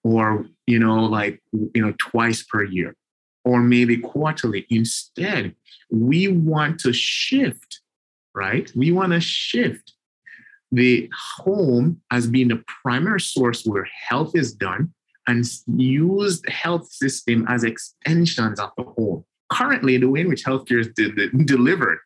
or 0.02 0.46
you 0.66 0.78
know 0.78 1.04
like 1.04 1.42
you 1.52 1.82
know 1.82 1.92
twice 1.98 2.42
per 2.42 2.64
year 2.64 2.96
or 3.46 3.62
maybe 3.62 3.96
quarterly. 3.96 4.66
Instead, 4.68 5.54
we 5.90 6.26
want 6.26 6.80
to 6.80 6.92
shift, 6.92 7.80
right? 8.34 8.70
We 8.74 8.90
want 8.90 9.12
to 9.12 9.20
shift 9.20 9.92
the 10.72 11.08
home 11.38 12.02
as 12.10 12.26
being 12.26 12.48
the 12.48 12.62
primary 12.82 13.20
source 13.20 13.64
where 13.64 13.88
health 14.08 14.32
is 14.34 14.52
done 14.52 14.92
and 15.28 15.44
use 15.76 16.42
the 16.42 16.50
health 16.50 16.90
system 16.90 17.46
as 17.48 17.62
extensions 17.62 18.58
of 18.58 18.70
the 18.76 18.82
home. 18.82 19.24
Currently, 19.52 19.96
the 19.98 20.08
way 20.08 20.20
in 20.22 20.28
which 20.28 20.44
healthcare 20.44 20.80
is 20.80 20.88
de- 20.88 21.28
delivered 21.44 21.98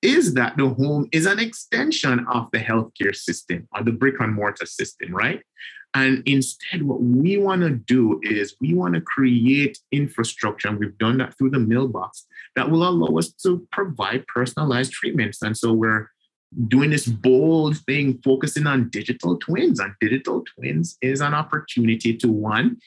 is 0.00 0.34
that 0.34 0.56
the 0.56 0.68
home 0.68 1.08
is 1.10 1.26
an 1.26 1.40
extension 1.40 2.24
of 2.32 2.48
the 2.52 2.58
healthcare 2.58 3.16
system 3.16 3.66
or 3.74 3.82
the 3.82 3.90
brick 3.90 4.14
and 4.20 4.32
mortar 4.32 4.66
system, 4.66 5.12
right? 5.12 5.42
And 5.94 6.22
instead, 6.26 6.82
what 6.82 7.02
we 7.02 7.38
want 7.38 7.62
to 7.62 7.70
do 7.70 8.20
is 8.22 8.56
we 8.60 8.74
want 8.74 8.94
to 8.94 9.00
create 9.00 9.78
infrastructure, 9.92 10.68
and 10.68 10.78
we've 10.78 10.98
done 10.98 11.18
that 11.18 11.38
through 11.38 11.50
the 11.50 11.60
mailbox 11.60 12.26
that 12.56 12.68
will 12.68 12.86
allow 12.88 13.16
us 13.16 13.32
to 13.44 13.66
provide 13.70 14.26
personalized 14.26 14.92
treatments. 14.92 15.40
And 15.40 15.56
so 15.56 15.72
we're 15.72 16.10
doing 16.68 16.90
this 16.90 17.06
bold 17.06 17.78
thing, 17.78 18.20
focusing 18.24 18.66
on 18.66 18.88
digital 18.90 19.36
twins. 19.38 19.78
And 19.78 19.92
digital 20.00 20.44
twins 20.54 20.96
is 21.00 21.20
an 21.20 21.32
opportunity 21.32 22.16
to 22.16 22.28
one, 22.28 22.78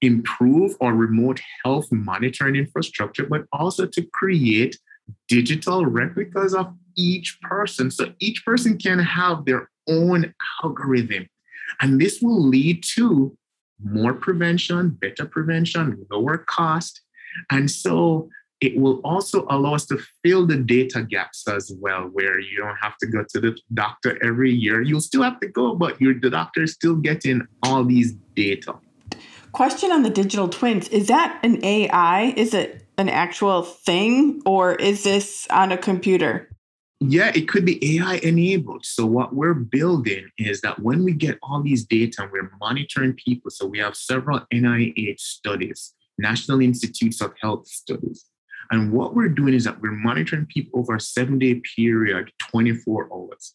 improve 0.00 0.76
our 0.80 0.94
remote 0.94 1.40
health 1.64 1.86
monitoring 1.90 2.54
infrastructure, 2.54 3.26
but 3.26 3.46
also 3.52 3.84
to 3.86 4.02
create 4.14 4.78
digital 5.26 5.86
replicas 5.86 6.54
of 6.54 6.72
each 6.96 7.38
person. 7.42 7.90
So 7.90 8.12
each 8.20 8.44
person 8.44 8.78
can 8.78 9.00
have 9.00 9.44
their 9.44 9.70
own 9.88 10.34
algorithm. 10.62 11.28
And 11.80 12.00
this 12.00 12.20
will 12.20 12.42
lead 12.42 12.82
to 12.94 13.36
more 13.82 14.14
prevention, 14.14 14.90
better 14.90 15.26
prevention, 15.26 16.06
lower 16.10 16.38
cost. 16.38 17.00
And 17.50 17.70
so 17.70 18.28
it 18.60 18.76
will 18.76 19.00
also 19.04 19.46
allow 19.50 19.74
us 19.74 19.86
to 19.86 19.98
fill 20.24 20.46
the 20.46 20.56
data 20.56 21.02
gaps 21.02 21.46
as 21.46 21.72
well, 21.80 22.02
where 22.12 22.40
you 22.40 22.58
don't 22.58 22.76
have 22.80 22.96
to 22.98 23.06
go 23.06 23.24
to 23.28 23.40
the 23.40 23.56
doctor 23.74 24.18
every 24.24 24.52
year. 24.52 24.82
You'll 24.82 25.00
still 25.00 25.22
have 25.22 25.38
to 25.40 25.48
go, 25.48 25.74
but 25.74 26.00
your 26.00 26.14
the 26.18 26.30
doctor 26.30 26.62
is 26.62 26.72
still 26.72 26.96
getting 26.96 27.46
all 27.62 27.84
these 27.84 28.14
data. 28.34 28.74
Question 29.52 29.92
on 29.92 30.02
the 30.02 30.10
digital 30.10 30.48
twins: 30.48 30.88
Is 30.88 31.06
that 31.06 31.38
an 31.44 31.64
AI? 31.64 32.34
Is 32.36 32.52
it 32.52 32.84
an 32.98 33.08
actual 33.08 33.62
thing, 33.62 34.42
or 34.44 34.74
is 34.74 35.04
this 35.04 35.46
on 35.50 35.70
a 35.70 35.78
computer? 35.78 36.48
Yeah, 37.00 37.30
it 37.34 37.48
could 37.48 37.64
be 37.64 37.96
AI 37.96 38.16
enabled. 38.16 38.84
So 38.84 39.06
what 39.06 39.34
we're 39.34 39.54
building 39.54 40.28
is 40.36 40.60
that 40.62 40.80
when 40.80 41.04
we 41.04 41.12
get 41.12 41.38
all 41.42 41.62
these 41.62 41.84
data 41.84 42.22
and 42.22 42.32
we're 42.32 42.50
monitoring 42.60 43.14
people, 43.14 43.50
so 43.50 43.66
we 43.66 43.78
have 43.78 43.94
several 43.96 44.40
NIH 44.52 45.20
studies, 45.20 45.94
National 46.18 46.60
Institutes 46.60 47.20
of 47.20 47.34
Health 47.40 47.68
studies 47.68 48.26
and 48.70 48.92
what 48.92 49.14
we're 49.14 49.28
doing 49.28 49.54
is 49.54 49.64
that 49.64 49.80
we're 49.80 49.92
monitoring 49.92 50.46
people 50.46 50.80
over 50.80 50.96
a 50.96 51.00
seven 51.00 51.38
day 51.38 51.60
period, 51.76 52.30
24 52.50 53.08
hours. 53.12 53.54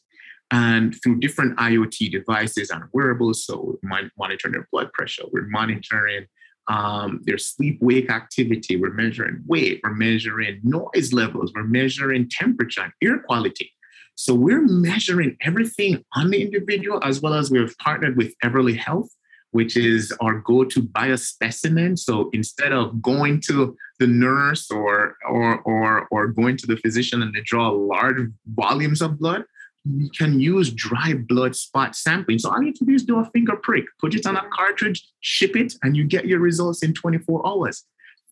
And 0.51 0.95
through 1.01 1.19
different 1.19 1.57
IoT 1.57 2.11
devices 2.11 2.69
and 2.69 2.83
wearables, 2.93 3.45
so 3.45 3.77
we're 3.81 4.09
monitoring 4.17 4.53
their 4.53 4.67
blood 4.71 4.91
pressure, 4.93 5.23
we're 5.31 5.47
monitoring 5.47 6.25
um, 6.67 7.21
their 7.23 7.37
sleep 7.37 7.79
wake 7.81 8.09
activity, 8.09 8.75
we're 8.77 8.93
measuring 8.93 9.43
weight, 9.45 9.81
we're 9.83 9.93
measuring 9.93 10.61
noise 10.63 11.13
levels, 11.13 11.51
we're 11.53 11.63
measuring 11.63 12.29
temperature 12.29 12.81
and 12.81 12.93
air 13.01 13.19
quality. 13.19 13.71
So 14.15 14.33
we're 14.33 14.61
measuring 14.61 15.37
everything 15.41 16.03
on 16.15 16.29
the 16.29 16.41
individual 16.41 16.99
as 17.03 17.21
well 17.21 17.33
as 17.33 17.49
we've 17.49 17.75
partnered 17.79 18.15
with 18.15 18.33
Everly 18.43 18.77
Health 18.77 19.09
which 19.53 19.77
is 19.77 20.11
our 20.19 20.39
go-to 20.39 20.81
biospecimen. 20.81 21.97
So 21.97 22.29
instead 22.33 22.73
of 22.73 23.01
going 23.01 23.39
to 23.41 23.77
the 23.99 24.07
nurse 24.07 24.69
or 24.71 25.15
or 25.29 25.61
or 25.61 26.07
or 26.09 26.27
going 26.27 26.57
to 26.57 26.67
the 26.67 26.77
physician 26.77 27.21
and 27.21 27.33
they 27.33 27.41
draw 27.41 27.69
large 27.69 28.17
volumes 28.47 29.01
of 29.01 29.19
blood, 29.19 29.45
you 29.85 30.09
can 30.17 30.39
use 30.39 30.71
dry 30.71 31.13
blood 31.13 31.55
spot 31.55 31.95
sampling. 31.95 32.39
So 32.39 32.49
all 32.49 32.59
you 32.59 32.67
need 32.67 32.75
to 32.77 32.85
do 32.85 32.93
is 32.93 33.03
do 33.03 33.19
a 33.19 33.25
finger 33.31 33.55
prick, 33.55 33.85
put 33.99 34.15
it 34.15 34.25
on 34.25 34.37
a 34.37 34.43
cartridge, 34.53 35.05
ship 35.19 35.55
it, 35.55 35.73
and 35.83 35.95
you 35.95 36.05
get 36.05 36.25
your 36.25 36.39
results 36.39 36.83
in 36.83 36.93
24 36.93 37.45
hours. 37.45 37.83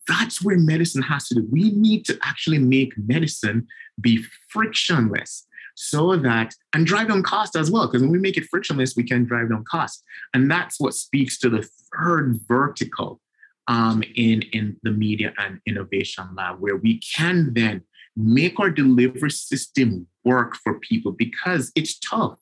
That's 0.08 0.42
where 0.42 0.58
medicine 0.58 1.02
has 1.02 1.28
to 1.28 1.34
do. 1.34 1.46
We 1.50 1.70
need 1.70 2.04
to 2.06 2.18
actually 2.22 2.58
make 2.58 2.92
medicine 2.96 3.66
be 4.00 4.24
frictionless 4.48 5.46
so 5.74 6.16
that 6.16 6.54
and 6.72 6.86
drive 6.86 7.08
down 7.08 7.22
cost 7.22 7.56
as 7.56 7.70
well 7.70 7.86
because 7.86 8.02
when 8.02 8.10
we 8.10 8.18
make 8.18 8.36
it 8.36 8.44
frictionless 8.50 8.94
we 8.96 9.02
can 9.02 9.24
drive 9.24 9.48
down 9.48 9.64
cost 9.64 10.02
and 10.34 10.50
that's 10.50 10.78
what 10.78 10.94
speaks 10.94 11.38
to 11.38 11.48
the 11.48 11.66
third 11.96 12.38
vertical 12.46 13.20
um, 13.68 14.02
in 14.16 14.42
in 14.52 14.76
the 14.82 14.90
media 14.90 15.32
and 15.38 15.60
innovation 15.66 16.24
lab 16.36 16.60
where 16.60 16.76
we 16.76 16.98
can 16.98 17.52
then 17.54 17.82
make 18.16 18.60
our 18.60 18.70
delivery 18.70 19.30
system 19.30 20.06
work 20.24 20.56
for 20.56 20.78
people 20.78 21.12
because 21.12 21.72
it's 21.74 21.98
tough 21.98 22.38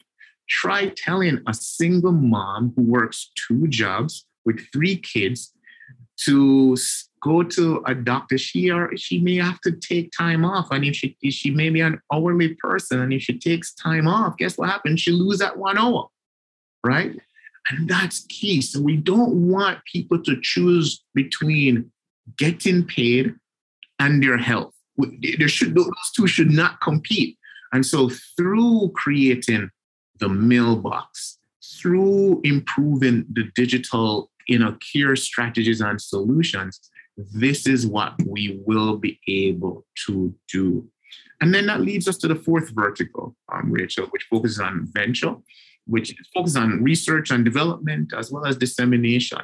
try 0.51 0.89
telling 0.97 1.41
a 1.47 1.55
single 1.55 2.13
mom 2.13 2.73
who 2.77 2.83
works 2.83 3.31
two 3.37 3.69
jobs 3.69 4.27
with 4.45 4.61
three 4.73 4.97
kids 4.97 5.53
to 6.25 6.77
go 7.23 7.43
to 7.43 7.83
a 7.87 7.95
doctor, 7.95 8.37
she 8.37 8.71
or 8.71 8.95
she 8.97 9.21
may 9.21 9.37
have 9.37 9.61
to 9.61 9.73
take 9.73 10.11
time 10.17 10.45
off. 10.45 10.69
And 10.71 10.85
if 10.85 10.97
she 10.97 11.17
if 11.23 11.33
she 11.33 11.51
may 11.51 11.71
be 11.71 11.81
an 11.81 12.01
hourly 12.13 12.55
person, 12.55 13.01
and 13.01 13.13
if 13.13 13.23
she 13.23 13.39
takes 13.39 13.73
time 13.73 14.07
off, 14.07 14.37
guess 14.37 14.59
what 14.59 14.69
happens? 14.69 15.01
She 15.01 15.13
lose 15.13 15.39
that 15.39 15.57
one 15.57 15.79
hour, 15.79 16.09
right? 16.85 17.19
And 17.71 17.89
that's 17.89 18.27
key. 18.29 18.61
So 18.61 18.81
we 18.83 18.97
don't 18.97 19.49
want 19.49 19.79
people 19.91 20.21
to 20.23 20.39
choose 20.43 21.03
between 21.15 21.91
getting 22.37 22.85
paid 22.85 23.35
and 23.99 24.23
their 24.23 24.39
health. 24.39 24.75
There 25.39 25.49
should 25.49 25.75
those 25.75 25.91
two 26.15 26.27
should 26.27 26.51
not 26.51 26.81
compete. 26.81 27.39
And 27.73 27.85
so 27.87 28.11
through 28.37 28.91
creating 28.95 29.71
the 30.19 30.29
mailbox, 30.29 31.39
through 31.81 32.41
improving 32.45 33.27
the 33.33 33.45
digital 33.55 34.31
you 34.51 34.59
know, 34.59 34.77
care 34.93 35.15
strategies 35.15 35.81
and 35.81 36.01
solutions, 36.01 36.81
this 37.17 37.69
is 37.69 37.87
what 37.87 38.15
we 38.27 38.61
will 38.67 38.97
be 38.97 39.21
able 39.29 39.87
to 40.07 40.35
do. 40.53 40.89
And 41.41 41.55
then 41.55 41.67
that 41.67 41.81
leads 41.81 42.09
us 42.09 42.19
to 42.19 42.29
the 42.29 42.35
fourth 42.35 42.71
vertical, 42.71 43.37
um, 43.53 43.71
Rachel, 43.71 44.07
which 44.07 44.27
focuses 44.29 44.59
on 44.59 44.89
venture, 44.93 45.37
which 45.87 46.15
focuses 46.35 46.57
on 46.57 46.83
research 46.83 47.31
and 47.31 47.45
development 47.45 48.13
as 48.17 48.33
well 48.33 48.45
as 48.45 48.57
dissemination. 48.57 49.39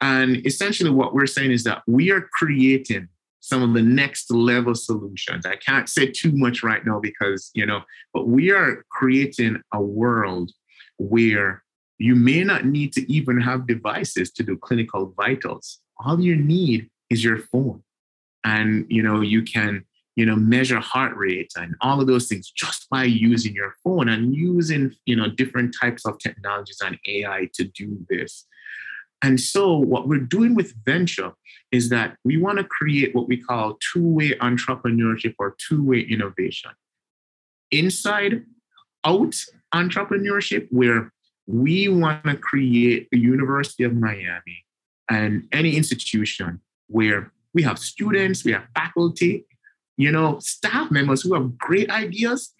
And 0.00 0.44
essentially, 0.46 0.90
what 0.90 1.12
we're 1.12 1.26
saying 1.26 1.52
is 1.52 1.64
that 1.64 1.82
we 1.86 2.10
are 2.10 2.26
creating 2.32 3.08
some 3.40 3.62
of 3.62 3.74
the 3.74 3.82
next 3.82 4.30
level 4.30 4.74
solutions. 4.74 5.46
I 5.46 5.56
can't 5.56 5.88
say 5.88 6.06
too 6.06 6.32
much 6.32 6.62
right 6.62 6.84
now 6.84 7.00
because, 7.00 7.50
you 7.54 7.66
know, 7.66 7.80
but 8.12 8.28
we 8.28 8.50
are 8.50 8.84
creating 8.90 9.60
a 9.72 9.80
world 9.80 10.50
where 10.98 11.62
you 11.98 12.14
may 12.14 12.44
not 12.44 12.64
need 12.64 12.92
to 12.94 13.12
even 13.12 13.40
have 13.40 13.66
devices 13.66 14.30
to 14.32 14.42
do 14.42 14.56
clinical 14.56 15.14
vitals. 15.16 15.80
All 16.04 16.20
you 16.20 16.36
need 16.36 16.88
is 17.10 17.24
your 17.24 17.38
phone. 17.38 17.82
And 18.44 18.86
you 18.88 19.02
know, 19.02 19.20
you 19.20 19.42
can, 19.42 19.84
you 20.16 20.24
know, 20.24 20.36
measure 20.36 20.80
heart 20.80 21.16
rate 21.16 21.52
and 21.56 21.74
all 21.80 22.00
of 22.00 22.06
those 22.06 22.26
things 22.26 22.50
just 22.50 22.88
by 22.90 23.04
using 23.04 23.54
your 23.54 23.74
phone 23.84 24.08
and 24.08 24.34
using, 24.34 24.94
you 25.04 25.16
know, 25.16 25.28
different 25.28 25.74
types 25.78 26.06
of 26.06 26.18
technologies 26.18 26.78
and 26.84 26.98
AI 27.06 27.48
to 27.54 27.64
do 27.64 27.98
this. 28.08 28.46
And 29.22 29.38
so, 29.38 29.76
what 29.76 30.08
we're 30.08 30.18
doing 30.18 30.54
with 30.54 30.74
venture 30.84 31.32
is 31.72 31.90
that 31.90 32.16
we 32.24 32.36
want 32.36 32.58
to 32.58 32.64
create 32.64 33.14
what 33.14 33.28
we 33.28 33.36
call 33.36 33.78
two 33.92 34.06
way 34.06 34.30
entrepreneurship 34.40 35.34
or 35.38 35.56
two 35.68 35.84
way 35.84 36.00
innovation. 36.00 36.70
Inside 37.70 38.44
out 39.04 39.34
entrepreneurship, 39.74 40.68
where 40.70 41.12
we 41.46 41.88
want 41.88 42.24
to 42.24 42.36
create 42.36 43.08
the 43.10 43.18
University 43.18 43.84
of 43.84 43.94
Miami 43.94 44.64
and 45.10 45.46
any 45.52 45.76
institution 45.76 46.60
where 46.88 47.32
we 47.52 47.62
have 47.62 47.78
students, 47.78 48.44
we 48.44 48.52
have 48.52 48.64
faculty, 48.74 49.44
you 49.96 50.10
know, 50.10 50.38
staff 50.38 50.90
members 50.90 51.22
who 51.22 51.34
have 51.34 51.58
great 51.58 51.90
ideas, 51.90 52.54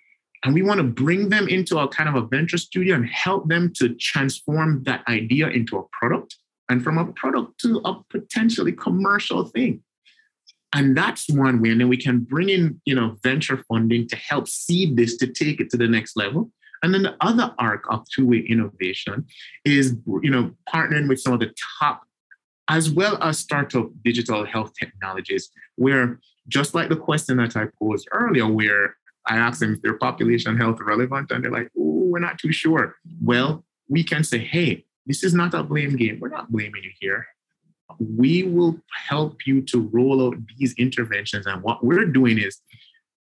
and 0.44 0.54
we 0.54 0.62
want 0.62 0.78
to 0.78 0.84
bring 0.84 1.28
them 1.28 1.48
into 1.48 1.78
a 1.78 1.88
kind 1.88 2.08
of 2.08 2.14
a 2.16 2.26
venture 2.26 2.58
studio 2.58 2.94
and 2.96 3.06
help 3.06 3.48
them 3.48 3.72
to 3.76 3.94
transform 3.94 4.82
that 4.84 5.06
idea 5.08 5.48
into 5.48 5.78
a 5.78 5.84
product 5.92 6.36
and 6.70 6.82
from 6.82 6.96
a 6.96 7.12
product 7.12 7.60
to 7.60 7.82
a 7.84 8.02
potentially 8.08 8.72
commercial 8.72 9.44
thing. 9.44 9.82
And 10.72 10.96
that's 10.96 11.28
one 11.28 11.60
way. 11.60 11.70
And 11.70 11.80
then 11.80 11.88
we 11.88 11.96
can 11.96 12.20
bring 12.20 12.48
in, 12.48 12.80
you 12.84 12.94
know, 12.94 13.16
venture 13.24 13.62
funding 13.68 14.08
to 14.08 14.16
help 14.16 14.48
seed 14.48 14.96
this 14.96 15.16
to 15.16 15.26
take 15.26 15.60
it 15.60 15.68
to 15.70 15.76
the 15.76 15.88
next 15.88 16.16
level. 16.16 16.52
And 16.82 16.94
then 16.94 17.02
the 17.02 17.16
other 17.20 17.52
arc 17.58 17.84
of 17.90 18.06
two-way 18.14 18.46
innovation 18.48 19.26
is, 19.64 19.96
you 20.22 20.30
know, 20.30 20.52
partnering 20.72 21.08
with 21.08 21.20
some 21.20 21.34
of 21.34 21.40
the 21.40 21.52
top 21.80 22.02
as 22.68 22.88
well 22.88 23.20
as 23.20 23.36
startup 23.36 23.90
digital 24.04 24.46
health 24.46 24.72
technologies, 24.78 25.50
where 25.74 26.20
just 26.46 26.72
like 26.72 26.88
the 26.88 26.96
question 26.96 27.36
that 27.38 27.56
I 27.56 27.66
posed 27.80 28.06
earlier, 28.12 28.46
where 28.46 28.96
I 29.26 29.36
asked 29.36 29.58
them 29.58 29.74
if 29.74 29.82
their 29.82 29.98
population 29.98 30.56
health 30.56 30.78
relevant, 30.80 31.32
and 31.32 31.42
they're 31.42 31.50
like, 31.50 31.70
oh, 31.76 32.04
we're 32.10 32.20
not 32.20 32.38
too 32.38 32.52
sure. 32.52 32.94
Well, 33.20 33.64
we 33.88 34.04
can 34.04 34.22
say, 34.22 34.38
hey, 34.38 34.84
this 35.06 35.24
is 35.24 35.34
not 35.34 35.54
a 35.54 35.62
blame 35.62 35.96
game. 35.96 36.18
We're 36.20 36.28
not 36.28 36.50
blaming 36.50 36.82
you 36.84 36.90
here. 37.00 37.26
We 37.98 38.44
will 38.44 38.80
help 39.08 39.46
you 39.46 39.62
to 39.62 39.88
roll 39.92 40.26
out 40.26 40.36
these 40.58 40.74
interventions. 40.74 41.46
And 41.46 41.62
what 41.62 41.84
we're 41.84 42.06
doing 42.06 42.38
is 42.38 42.60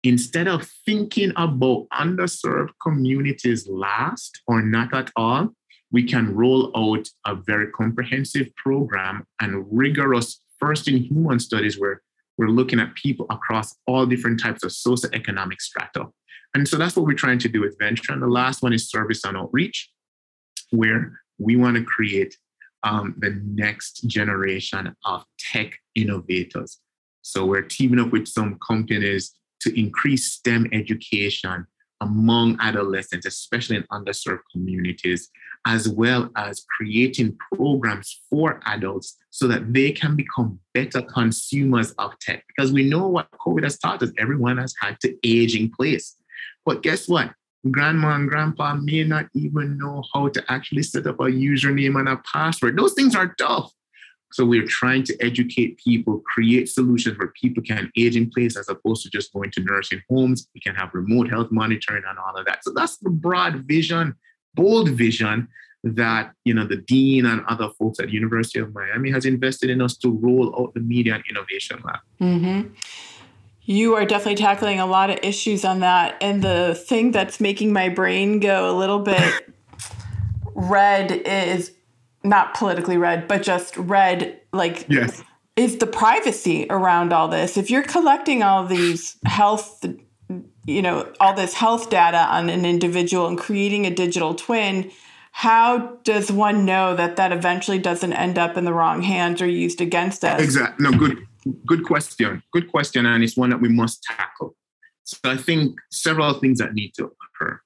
instead 0.03 0.49
of 0.49 0.69
thinking 0.85 1.33
about 1.37 1.87
underserved 1.93 2.71
communities 2.83 3.69
last 3.69 4.41
or 4.47 4.63
not 4.63 4.93
at 4.95 5.11
all, 5.17 5.49
we 5.93 6.05
can 6.05 6.35
roll 6.35 6.71
out 6.77 7.09
a 7.27 7.35
very 7.35 7.71
comprehensive 7.73 8.55
program 8.57 9.27
and 9.41 9.67
rigorous 9.71 10.41
first 10.59 10.89
in 10.89 10.99
human 10.99 11.41
studies 11.41 11.79
where 11.81 12.03
we're 12.39 12.49
looking 12.49 12.81
at 12.81 12.95
people 12.95 13.27
across 13.31 13.77
all 13.87 14.07
different 14.07 14.41
types 14.41 14.63
of 14.63 14.71
socioeconomic 14.71 15.61
strata. 15.61 16.07
And 16.55 16.67
so 16.67 16.77
that's 16.77 16.97
what 16.97 17.07
we're 17.07 17.15
trying 17.15 17.39
to 17.41 17.49
do 17.49 17.61
with 17.61 17.79
venture. 17.79 18.13
And 18.13 18.23
the 18.23 18.29
last 18.29 18.63
one 18.63 18.73
is 18.73 18.89
service 18.89 19.25
and 19.25 19.37
outreach, 19.37 19.91
where 20.71 21.21
we 21.41 21.57
want 21.57 21.77
to 21.77 21.83
create 21.83 22.37
um, 22.83 23.15
the 23.19 23.41
next 23.45 24.07
generation 24.07 24.95
of 25.05 25.25
tech 25.39 25.73
innovators. 25.95 26.79
So 27.23 27.45
we're 27.45 27.63
teaming 27.63 28.01
up 28.01 28.13
with 28.13 28.27
some 28.27 28.59
companies 28.67 29.35
to 29.61 29.79
increase 29.79 30.33
STEM 30.33 30.69
education 30.73 31.67
among 32.01 32.57
adolescents, 32.61 33.27
especially 33.27 33.77
in 33.77 33.83
underserved 33.93 34.41
communities, 34.53 35.29
as 35.67 35.87
well 35.89 36.31
as 36.37 36.65
creating 36.79 37.37
programs 37.53 38.23
for 38.31 38.61
adults 38.65 39.19
so 39.29 39.47
that 39.47 39.75
they 39.75 39.93
can 39.93 40.17
become 40.17 40.59
better 40.73 41.03
consumers 41.03 41.93
of 41.93 42.19
tech. 42.21 42.45
Because 42.49 42.73
we 42.73 42.89
know 42.89 43.07
what 43.07 43.31
COVID 43.33 43.65
has 43.65 43.79
taught 43.79 44.03
us, 44.03 44.11
everyone 44.17 44.57
has 44.57 44.75
had 44.81 44.99
to 45.01 45.15
age 45.23 45.55
in 45.55 45.71
place. 45.71 46.17
But 46.65 46.83
guess 46.83 47.07
what? 47.07 47.33
Grandma 47.71 48.15
and 48.15 48.29
grandpa 48.29 48.75
may 48.75 49.05
not 49.05 49.27
even 49.35 49.77
know 49.77 50.03
how 50.15 50.29
to 50.29 50.43
actually 50.49 50.83
set 50.83 51.07
up 51.07 51.21
a 51.21 51.25
username 51.25 51.99
and 51.99 52.09
a 52.09 52.21
password. 52.33 52.79
Those 52.79 52.95
things 52.95 53.15
are 53.15 53.35
tough. 53.35 53.71
So 54.33 54.47
we're 54.47 54.67
trying 54.67 55.03
to 55.05 55.17
educate 55.21 55.79
people, 55.79 56.21
create 56.21 56.69
solutions 56.69 57.19
where 57.19 57.33
people 57.41 57.63
can 57.63 57.91
age 57.97 58.17
in 58.17 58.31
place 58.31 58.57
as 58.57 58.69
opposed 58.69 59.03
to 59.03 59.11
just 59.11 59.33
going 59.33 59.51
to 59.53 59.63
nursing 59.63 60.01
homes. 60.09 60.49
We 60.55 60.61
can 60.61 60.75
have 60.77 60.91
remote 60.95 61.29
health 61.29 61.49
monitoring 61.51 62.05
and 62.09 62.19
all 62.19 62.37
of 62.37 62.47
that. 62.47 62.63
So 62.63 62.73
that's 62.75 62.97
the 62.99 63.11
broad 63.11 63.65
vision, 63.67 64.15
bold 64.55 64.91
vision 64.91 65.49
that 65.83 66.33
you 66.45 66.53
know 66.53 66.67
the 66.67 66.77
dean 66.77 67.25
and 67.27 67.43
other 67.49 67.71
folks 67.79 67.99
at 67.99 68.11
University 68.11 68.59
of 68.59 68.75
Miami 68.75 69.11
has 69.11 69.25
invested 69.25 69.71
in 69.71 69.81
us 69.81 69.97
to 69.97 70.11
roll 70.11 70.55
out 70.59 70.75
the 70.75 70.81
Media 70.81 71.15
and 71.15 71.25
Innovation 71.29 71.81
Lab. 71.85 72.01
Mm-hmm. 72.21 72.75
You 73.71 73.95
are 73.95 74.05
definitely 74.05 74.35
tackling 74.35 74.81
a 74.81 74.85
lot 74.85 75.11
of 75.11 75.21
issues 75.23 75.65
on 75.65 75.79
that, 75.79 76.17
and 76.21 76.43
the 76.43 76.75
thing 76.75 77.13
that's 77.13 77.39
making 77.39 77.73
my 77.73 77.89
brain 77.89 78.41
go 78.41 78.69
a 78.69 78.75
little 78.77 78.99
bit 78.99 79.33
red 80.57 81.13
is 81.13 81.71
not 82.25 82.55
politically 82.55 82.97
red, 82.97 83.29
but 83.29 83.45
just 83.45 83.77
red, 83.77 84.41
like 84.53 84.87
yes. 84.89 85.23
is 85.55 85.77
the 85.77 85.87
privacy 85.87 86.67
around 86.69 87.13
all 87.13 87.29
this. 87.29 87.57
If 87.57 87.71
you're 87.71 87.85
collecting 87.85 88.43
all 88.43 88.67
these 88.67 89.17
health, 89.25 89.85
you 90.67 90.83
know, 90.83 91.13
all 91.21 91.35
this 91.35 91.55
health 91.55 91.91
data 91.91 92.27
on 92.29 92.51
an 92.51 92.67
individual 92.67 93.29
and 93.29 93.39
creating 93.39 93.87
a 93.87 93.91
digital 93.95 94.35
twin, 94.35 94.91
how 95.31 95.97
does 96.03 96.33
one 96.33 96.65
know 96.65 96.97
that 96.97 97.15
that 97.15 97.31
eventually 97.31 97.79
doesn't 97.79 98.15
end 98.15 98.37
up 98.37 98.57
in 98.57 98.65
the 98.65 98.73
wrong 98.73 99.03
hands 99.03 99.41
or 99.41 99.47
used 99.47 99.81
against 99.81 100.25
us? 100.25 100.43
Exactly. 100.43 100.91
No, 100.91 100.99
good, 100.99 101.25
good 101.67 101.85
question. 101.85 102.43
Good 102.53 102.71
question, 102.71 103.07
and 103.07 103.23
it's 103.23 103.37
one 103.37 103.51
that 103.51 103.61
we 103.61 103.69
must 103.69 104.03
tackle. 104.03 104.55
So 105.05 105.19
I 105.25 105.37
think 105.37 105.79
several 105.91 106.35
things 106.35 106.59
that 106.59 106.75
need 106.75 106.93
to 106.95 107.05
occur. 107.07 107.61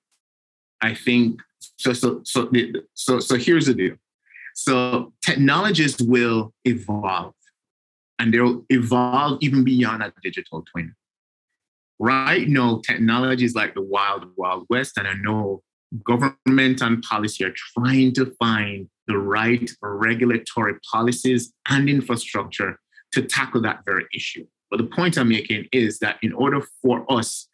I 0.81 0.95
think 0.95 1.41
so. 1.79 1.93
So 1.93 2.23
so 2.25 2.51
so 2.95 3.21
so 3.21 3.37
here's 3.37 3.67
the 3.67 3.75
deal 3.75 3.97
so 4.55 5.13
technologies 5.25 6.01
will 6.01 6.55
evolve 6.65 7.35
and 8.19 8.33
they'll 8.33 8.65
evolve 8.71 9.39
even 9.43 9.65
beyond 9.65 10.03
a 10.03 10.13
digital 10.23 10.65
twin. 10.73 10.95
Right 11.99 12.49
now, 12.49 12.81
technology 12.87 13.45
is 13.45 13.55
like 13.55 13.75
the 13.75 13.83
wild, 13.83 14.27
wild 14.37 14.67
west. 14.71 14.97
And 14.97 15.09
I 15.09 15.15
know 15.15 15.63
government 16.05 16.81
and 16.81 17.03
policy 17.03 17.45
are 17.45 17.55
trying 17.75 18.13
to 18.15 18.33
find 18.39 18.89
the 19.09 19.19
right 19.19 19.69
regulatory 19.83 20.75
policies 20.91 21.53
and 21.69 21.89
infrastructure 21.89 22.79
to 23.15 23.23
tackle 23.23 23.61
that 23.63 23.81
very 23.85 24.07
issue. 24.15 24.47
But 24.71 24.79
the 24.79 24.87
point 24.87 25.17
I'm 25.17 25.29
making 25.29 25.67
is 25.73 25.99
that 26.01 26.19
in 26.23 26.33
order 26.33 26.61
for 26.83 27.11
us 27.13 27.49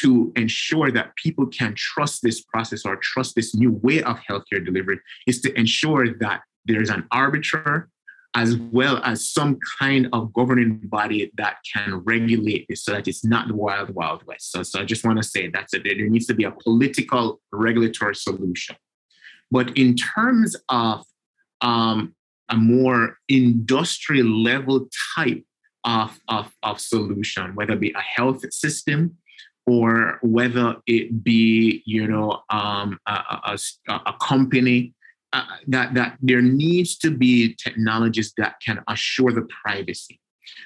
to 0.00 0.32
ensure 0.36 0.90
that 0.90 1.14
people 1.16 1.46
can 1.46 1.74
trust 1.76 2.22
this 2.22 2.42
process 2.42 2.84
or 2.84 2.96
trust 2.96 3.34
this 3.34 3.54
new 3.54 3.72
way 3.82 4.02
of 4.02 4.18
healthcare 4.28 4.64
delivery 4.64 4.98
is 5.26 5.40
to 5.42 5.58
ensure 5.58 6.14
that 6.18 6.40
there's 6.64 6.90
an 6.90 7.06
arbiter 7.10 7.88
as 8.36 8.56
well 8.56 9.00
as 9.04 9.28
some 9.28 9.58
kind 9.78 10.08
of 10.12 10.32
governing 10.32 10.80
body 10.84 11.30
that 11.36 11.56
can 11.72 11.98
regulate 11.98 12.66
this 12.68 12.82
so 12.82 12.92
that 12.92 13.06
it's 13.06 13.24
not 13.24 13.46
the 13.46 13.54
wild, 13.54 13.90
wild 13.90 14.26
west. 14.26 14.50
So, 14.50 14.62
so 14.64 14.80
I 14.80 14.84
just 14.84 15.04
want 15.04 15.18
to 15.18 15.22
say 15.22 15.48
that. 15.48 15.68
There 15.70 16.08
needs 16.08 16.26
to 16.26 16.34
be 16.34 16.44
a 16.44 16.50
political 16.50 17.40
regulatory 17.52 18.16
solution. 18.16 18.74
But 19.52 19.76
in 19.78 19.94
terms 19.94 20.56
of 20.68 21.04
um, 21.60 22.14
a 22.54 22.56
more 22.56 23.18
industrial 23.28 24.28
level 24.28 24.88
type 25.16 25.44
of, 25.84 26.18
of, 26.28 26.52
of 26.62 26.80
solution, 26.80 27.54
whether 27.56 27.72
it 27.72 27.80
be 27.80 27.92
a 27.92 28.00
health 28.00 28.40
system 28.52 29.16
or 29.66 30.18
whether 30.22 30.76
it 30.86 31.24
be 31.24 31.82
you 31.86 32.06
know 32.06 32.42
um, 32.50 32.98
a, 33.06 33.16
a, 33.52 33.58
a, 33.88 34.14
company 34.20 34.92
uh, 35.32 35.42
that 35.66 35.94
that 35.94 36.18
there 36.20 36.42
needs 36.42 36.98
to 36.98 37.10
be 37.10 37.54
technologies 37.54 38.32
that 38.36 38.56
can 38.64 38.78
assure 38.88 39.32
the 39.32 39.46
privacy. 39.62 40.20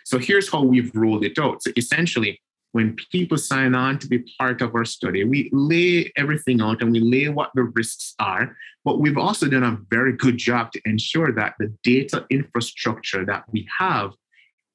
So 0.05 0.19
here's 0.19 0.51
how 0.51 0.63
we've 0.63 0.91
rolled 0.95 1.25
it 1.25 1.39
out. 1.39 1.63
So 1.63 1.71
essentially 1.77 2.41
when 2.73 2.95
people 3.11 3.39
sign 3.39 3.75
on 3.75 3.99
to 3.99 4.07
be 4.07 4.25
part 4.39 4.61
of 4.63 4.75
our 4.75 4.85
study 4.85 5.25
we 5.25 5.49
lay 5.53 6.11
everything 6.17 6.61
out 6.61 6.83
and 6.83 6.93
we 6.93 7.01
lay 7.01 7.29
what 7.29 7.51
the 7.55 7.63
risks 7.63 8.15
are 8.19 8.57
but 8.85 9.01
we've 9.01 9.19
also 9.19 9.49
done 9.49 9.65
a 9.65 9.79
very 9.91 10.13
good 10.13 10.39
job 10.39 10.73
to 10.73 10.81
ensure 10.85 11.33
that 11.33 11.55
the 11.59 11.75
data 11.83 12.25
infrastructure 12.31 13.25
that 13.25 13.45
we 13.53 13.69
have 13.79 14.13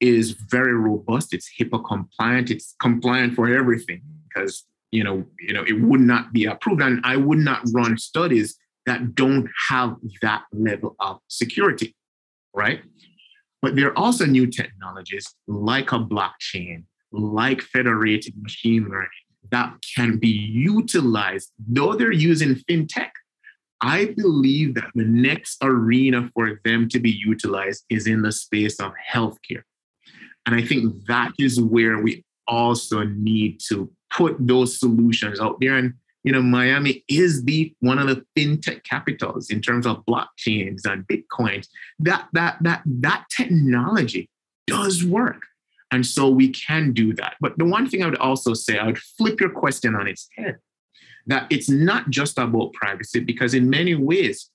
is 0.04 0.32
very 0.32 0.74
robust. 0.74 1.34
It's 1.34 1.50
HIPAA 1.58 1.84
compliant. 1.88 2.52
It's 2.52 2.76
compliant 2.80 3.36
for 3.36 3.48
everything 3.48 4.02
because 4.28 4.66
you 4.92 5.04
know 5.04 5.26
you 5.40 5.54
know 5.54 5.64
it 5.64 5.82
would 5.82 6.02
not 6.02 6.34
be 6.34 6.46
approved, 6.46 6.82
and 6.82 7.00
I 7.04 7.16
would 7.16 7.40
not 7.40 7.62
run 7.74 7.98
studies 7.98 8.56
that 8.86 9.16
don't 9.16 9.50
have 9.70 9.96
that 10.22 10.44
level 10.52 10.96
of 11.00 11.20
security, 11.30 11.96
right? 12.54 12.82
But 13.62 13.78
there 13.78 13.88
are 13.88 13.98
also 13.98 14.26
new 14.26 14.46
technologies 14.46 15.26
like 15.48 15.94
a 15.94 16.00
blockchain, 16.00 16.84
like 17.14 17.62
federated 17.62 18.34
machine 18.42 18.90
learning 18.90 19.10
that 19.52 19.74
can 19.96 20.18
be 20.18 20.30
utilized, 20.30 21.52
though 21.60 21.94
they're 21.94 22.12
using 22.12 22.56
fintech. 22.70 23.12
I 23.82 24.14
believe 24.18 24.76
that 24.76 24.92
the 24.96 25.04
next 25.04 25.58
arena 25.62 26.32
for 26.34 26.60
them 26.64 26.88
to 26.90 27.00
be 27.00 27.12
utilized 27.12 27.84
is 27.90 28.08
in 28.08 28.22
the 28.22 28.32
space 28.32 28.80
of 28.80 28.94
healthcare. 29.12 29.64
And 30.46 30.56
I 30.56 30.64
think 30.64 31.06
that 31.06 31.34
is 31.38 31.62
where 31.62 32.00
we 32.00 32.24
also 32.48 33.04
need 33.04 33.60
to 33.68 33.92
put 34.10 34.36
those 34.40 34.80
solutions 34.80 35.40
out 35.40 35.60
there. 35.60 35.76
And 35.76 35.94
you 36.24 36.32
know, 36.32 36.42
Miami 36.42 37.04
is 37.10 37.44
the 37.44 37.76
one 37.82 38.00
of 38.00 38.08
the 38.08 38.26
fintech 38.36 38.84
capitals 38.86 39.50
in 39.50 39.62
terms 39.62 39.86
of 39.86 40.06
blockchains 40.06 40.86
and 40.86 41.06
bitcoins. 41.06 41.68
That 42.00 42.30
that 42.32 42.58
that 42.62 42.82
that 42.86 43.26
technology 43.30 44.30
does 44.66 45.04
work. 45.04 45.42
And 45.94 46.06
so 46.06 46.30
we 46.30 46.50
can 46.50 46.92
do 46.92 47.14
that. 47.14 47.36
But 47.40 47.58
the 47.58 47.66
one 47.66 47.88
thing 47.90 48.04
I 48.04 48.08
would 48.08 48.18
also 48.18 48.54
say, 48.54 48.78
I 48.78 48.86
would 48.88 48.98
flip 48.98 49.40
your 49.40 49.52
question 49.52 49.96
on 49.96 50.08
its 50.08 50.28
head. 50.36 50.58
That 51.28 51.48
it's 51.50 51.70
not 51.70 52.10
just 52.10 52.38
about 52.38 52.74
privacy, 52.74 53.22
because 53.22 53.54
in 53.54 53.70
many 53.70 53.96
ways, 53.96 54.50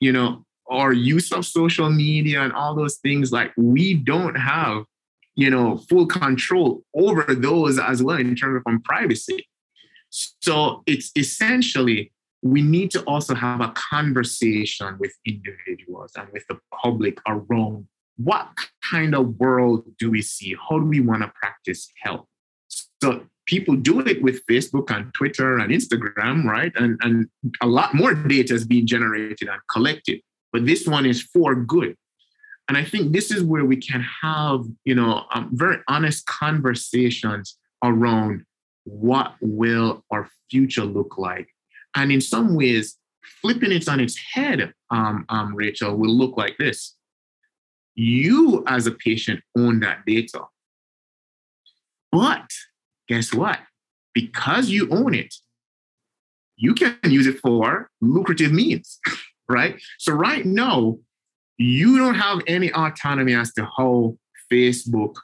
you 0.00 0.12
know, 0.12 0.44
our 0.68 0.92
use 0.92 1.32
of 1.32 1.46
social 1.46 1.88
media 1.88 2.42
and 2.42 2.52
all 2.52 2.74
those 2.74 2.96
things, 2.96 3.32
like 3.32 3.52
we 3.56 3.94
don't 3.94 4.34
have 4.34 4.84
you 5.34 5.50
know, 5.50 5.78
full 5.88 6.06
control 6.06 6.82
over 6.94 7.34
those 7.34 7.78
as 7.78 8.02
well 8.02 8.18
in 8.18 8.36
terms 8.36 8.62
of 8.66 8.84
privacy. 8.84 9.48
So 10.10 10.82
it's 10.86 11.10
essentially 11.16 12.12
we 12.42 12.60
need 12.60 12.90
to 12.90 13.02
also 13.04 13.34
have 13.34 13.60
a 13.60 13.72
conversation 13.74 14.96
with 14.98 15.12
individuals 15.24 16.12
and 16.16 16.28
with 16.32 16.44
the 16.48 16.58
public 16.82 17.18
around 17.26 17.86
what 18.24 18.48
kind 18.90 19.14
of 19.14 19.38
world 19.38 19.84
do 19.98 20.10
we 20.10 20.22
see? 20.22 20.56
How 20.68 20.78
do 20.78 20.86
we 20.86 21.00
want 21.00 21.22
to 21.22 21.32
practice 21.34 21.88
health? 22.02 22.26
So 23.02 23.26
people 23.46 23.74
do 23.76 24.00
it 24.00 24.22
with 24.22 24.44
Facebook 24.46 24.94
and 24.94 25.12
Twitter 25.14 25.58
and 25.58 25.72
Instagram, 25.72 26.44
right? 26.44 26.72
And, 26.76 26.98
and 27.02 27.26
a 27.60 27.66
lot 27.66 27.94
more 27.94 28.14
data 28.14 28.54
is 28.54 28.64
being 28.64 28.86
generated 28.86 29.48
and 29.48 29.60
collected. 29.70 30.20
But 30.52 30.66
this 30.66 30.86
one 30.86 31.06
is 31.06 31.22
for 31.22 31.54
good. 31.54 31.96
And 32.68 32.76
I 32.76 32.84
think 32.84 33.12
this 33.12 33.30
is 33.30 33.42
where 33.42 33.64
we 33.64 33.76
can 33.76 34.04
have, 34.22 34.64
you 34.84 34.94
know, 34.94 35.24
um, 35.34 35.50
very 35.52 35.78
honest 35.88 36.26
conversations 36.26 37.58
around 37.82 38.44
what 38.84 39.34
will 39.40 40.04
our 40.10 40.28
future 40.50 40.84
look 40.84 41.18
like. 41.18 41.48
And 41.96 42.12
in 42.12 42.20
some 42.20 42.54
ways, 42.54 42.96
flipping 43.40 43.72
it 43.72 43.88
on 43.88 44.00
its 44.00 44.16
head, 44.32 44.72
um, 44.90 45.24
um, 45.28 45.54
Rachel, 45.54 45.96
will 45.96 46.16
look 46.16 46.36
like 46.36 46.56
this. 46.58 46.96
You, 47.94 48.64
as 48.66 48.86
a 48.86 48.92
patient, 48.92 49.40
own 49.56 49.80
that 49.80 50.04
data. 50.06 50.42
But 52.10 52.48
guess 53.08 53.32
what? 53.32 53.58
Because 54.14 54.68
you 54.68 54.88
own 54.90 55.14
it, 55.14 55.34
you 56.56 56.74
can 56.74 56.96
use 57.04 57.26
it 57.26 57.38
for 57.40 57.90
lucrative 58.00 58.52
means, 58.52 58.98
right? 59.48 59.80
So, 59.98 60.12
right 60.12 60.44
now, 60.44 60.98
you 61.58 61.98
don't 61.98 62.14
have 62.14 62.40
any 62.46 62.72
autonomy 62.72 63.34
as 63.34 63.52
to 63.54 63.68
how 63.76 64.16
Facebook 64.50 65.14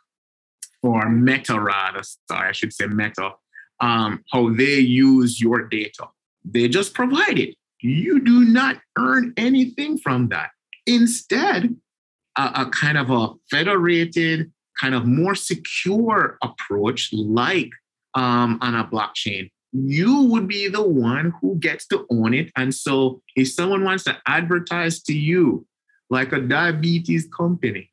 or 0.83 1.09
Meta, 1.09 1.61
rather, 1.61 2.03
sorry, 2.31 2.49
I 2.49 2.53
should 2.53 2.73
say 2.73 2.87
Meta, 2.87 3.33
um, 3.81 4.25
how 4.33 4.53
they 4.55 4.79
use 4.79 5.41
your 5.41 5.69
data. 5.69 6.09
They 6.45 6.69
just 6.69 6.95
provide 6.95 7.39
it. 7.39 7.55
you 7.81 8.21
do 8.21 8.45
not 8.45 8.81
earn 8.99 9.33
anything 9.37 9.99
from 9.99 10.29
that. 10.29 10.51
Instead, 10.87 11.77
a, 12.39 12.63
a 12.63 12.71
kind 12.71 12.97
of 12.97 13.11
a 13.11 13.31
federated, 13.51 14.51
kind 14.81 14.95
of 14.95 15.07
more 15.07 15.35
secure 15.35 16.39
approach, 16.43 17.11
like 17.13 17.71
um, 18.15 18.59
on 18.63 18.75
a 18.75 18.85
blockchain, 18.85 19.51
you 19.73 20.23
would 20.25 20.49
be 20.49 20.69
the 20.69 20.83
one 20.83 21.35
who 21.41 21.57
gets 21.57 21.87
to 21.89 22.07
own 22.11 22.33
it. 22.33 22.51
And 22.57 22.75
so 22.75 23.21
if 23.37 23.53
someone 23.53 23.85
wants 23.85 24.05
to 24.05 24.17
advertise 24.27 25.03
to 25.03 25.13
you 25.13 25.67
like 26.11 26.33
a 26.33 26.41
diabetes 26.41 27.29
company, 27.37 27.91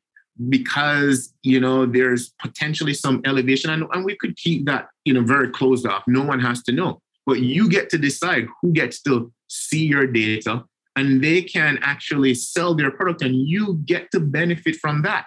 because 0.48 1.32
you 1.42 1.58
know 1.58 1.86
there's 1.86 2.34
potentially 2.40 2.92
some 2.92 3.22
elevation 3.24 3.70
and, 3.70 3.84
and 3.92 4.04
we 4.04 4.14
could 4.16 4.36
keep 4.36 4.66
that 4.66 4.88
you 5.04 5.14
know 5.14 5.22
very 5.22 5.50
closed 5.50 5.86
off. 5.86 6.02
No 6.06 6.22
one 6.22 6.40
has 6.40 6.62
to 6.64 6.72
know. 6.72 7.00
But 7.24 7.40
you 7.40 7.68
get 7.68 7.90
to 7.90 7.98
decide 7.98 8.46
who 8.60 8.72
gets 8.72 9.02
to 9.02 9.32
see 9.48 9.84
your 9.86 10.06
data 10.06 10.64
and 10.96 11.22
they 11.22 11.42
can 11.42 11.78
actually 11.82 12.34
sell 12.34 12.74
their 12.74 12.90
product 12.90 13.22
and 13.22 13.36
you 13.36 13.74
get 13.84 14.10
to 14.10 14.20
benefit 14.20 14.76
from 14.76 15.02
that. 15.02 15.26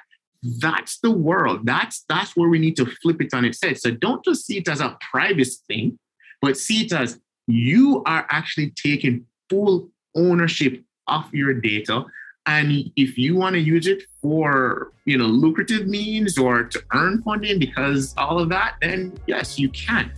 That's 0.60 1.00
the 1.00 1.12
world. 1.12 1.66
That's 1.66 2.06
that's 2.10 2.36
where 2.36 2.50
we 2.50 2.60
need 2.60 2.76
to 2.78 2.86
flip 2.86 3.22
it 3.22 3.34
on 3.34 3.46
its 3.46 3.62
head. 3.62 3.78
So 3.78 3.92
don't 3.92 4.24
just 4.24 4.46
see 4.46 4.58
it 4.58 4.68
as 4.68 4.82
a 4.82 4.98
private 5.12 5.50
thing 5.68 6.00
but 6.42 6.58
see 6.58 6.86
it 6.86 6.94
as 6.94 7.20
you 7.48 8.04
are 8.06 8.26
actually 8.30 8.72
taking 8.72 9.26
full 9.50 9.90
ownership 10.16 10.82
of 11.08 11.34
your 11.34 11.54
data. 11.54 12.06
And 12.46 12.92
if 12.96 13.18
you 13.18 13.36
want 13.36 13.54
to 13.56 13.60
use 13.60 13.88
it 13.88 14.04
for 14.22 14.94
you 15.06 15.18
know 15.18 15.26
lucrative 15.26 15.88
means 15.88 16.38
or 16.38 16.64
to 16.64 16.84
earn 16.94 17.22
funding 17.24 17.60
because 17.60 18.14
all 18.18 18.40
of 18.40 18.50
that 18.50 18.76
then 18.82 19.14
yes 19.28 19.60
you 19.60 19.70
can. 19.70 20.12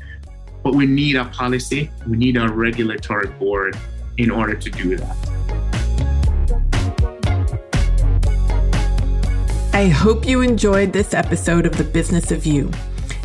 But 0.64 0.76
we 0.76 0.86
need 0.86 1.16
a 1.16 1.26
policy. 1.26 1.90
We 2.08 2.18
need 2.18 2.38
a 2.38 2.48
regulatory 2.48 3.28
board 3.28 3.78
in 4.18 4.30
order 4.30 4.56
to 4.56 4.70
do 4.70 4.96
that 4.96 5.16
i 9.74 9.88
hope 9.88 10.28
you 10.28 10.42
enjoyed 10.42 10.94
this 10.94 11.14
episode 11.14 11.66
of 11.66 11.78
the 11.78 11.84
business 11.84 12.32
of 12.32 12.46
you 12.46 12.72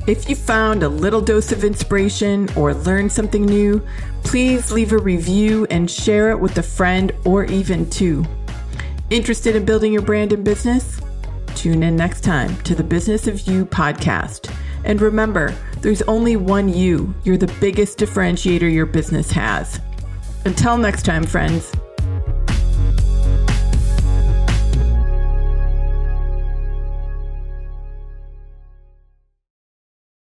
if 0.06 0.28
you 0.28 0.36
found 0.36 0.84
a 0.84 0.88
little 0.88 1.20
dose 1.20 1.50
of 1.50 1.64
inspiration 1.64 2.48
or 2.56 2.72
learned 2.72 3.10
something 3.10 3.44
new, 3.44 3.84
please 4.22 4.70
leave 4.70 4.92
a 4.92 4.98
review 4.98 5.66
and 5.68 5.90
share 5.90 6.30
it 6.30 6.38
with 6.38 6.56
a 6.58 6.62
friend 6.62 7.10
or 7.24 7.44
even 7.46 7.90
two. 7.90 8.24
Interested 9.10 9.56
in 9.56 9.64
building 9.64 9.92
your 9.92 10.02
brand 10.02 10.32
and 10.32 10.44
business? 10.44 11.00
Tune 11.56 11.82
in 11.82 11.96
next 11.96 12.20
time 12.20 12.56
to 12.62 12.76
the 12.76 12.84
Business 12.84 13.26
of 13.26 13.48
You 13.48 13.66
podcast. 13.66 14.54
And 14.84 15.00
remember, 15.00 15.52
there's 15.80 16.02
only 16.02 16.36
one 16.36 16.68
you. 16.68 17.12
You're 17.24 17.36
the 17.36 17.52
biggest 17.60 17.98
differentiator 17.98 18.72
your 18.72 18.86
business 18.86 19.32
has. 19.32 19.80
Until 20.46 20.78
next 20.78 21.02
time, 21.02 21.24
friends. 21.24 21.72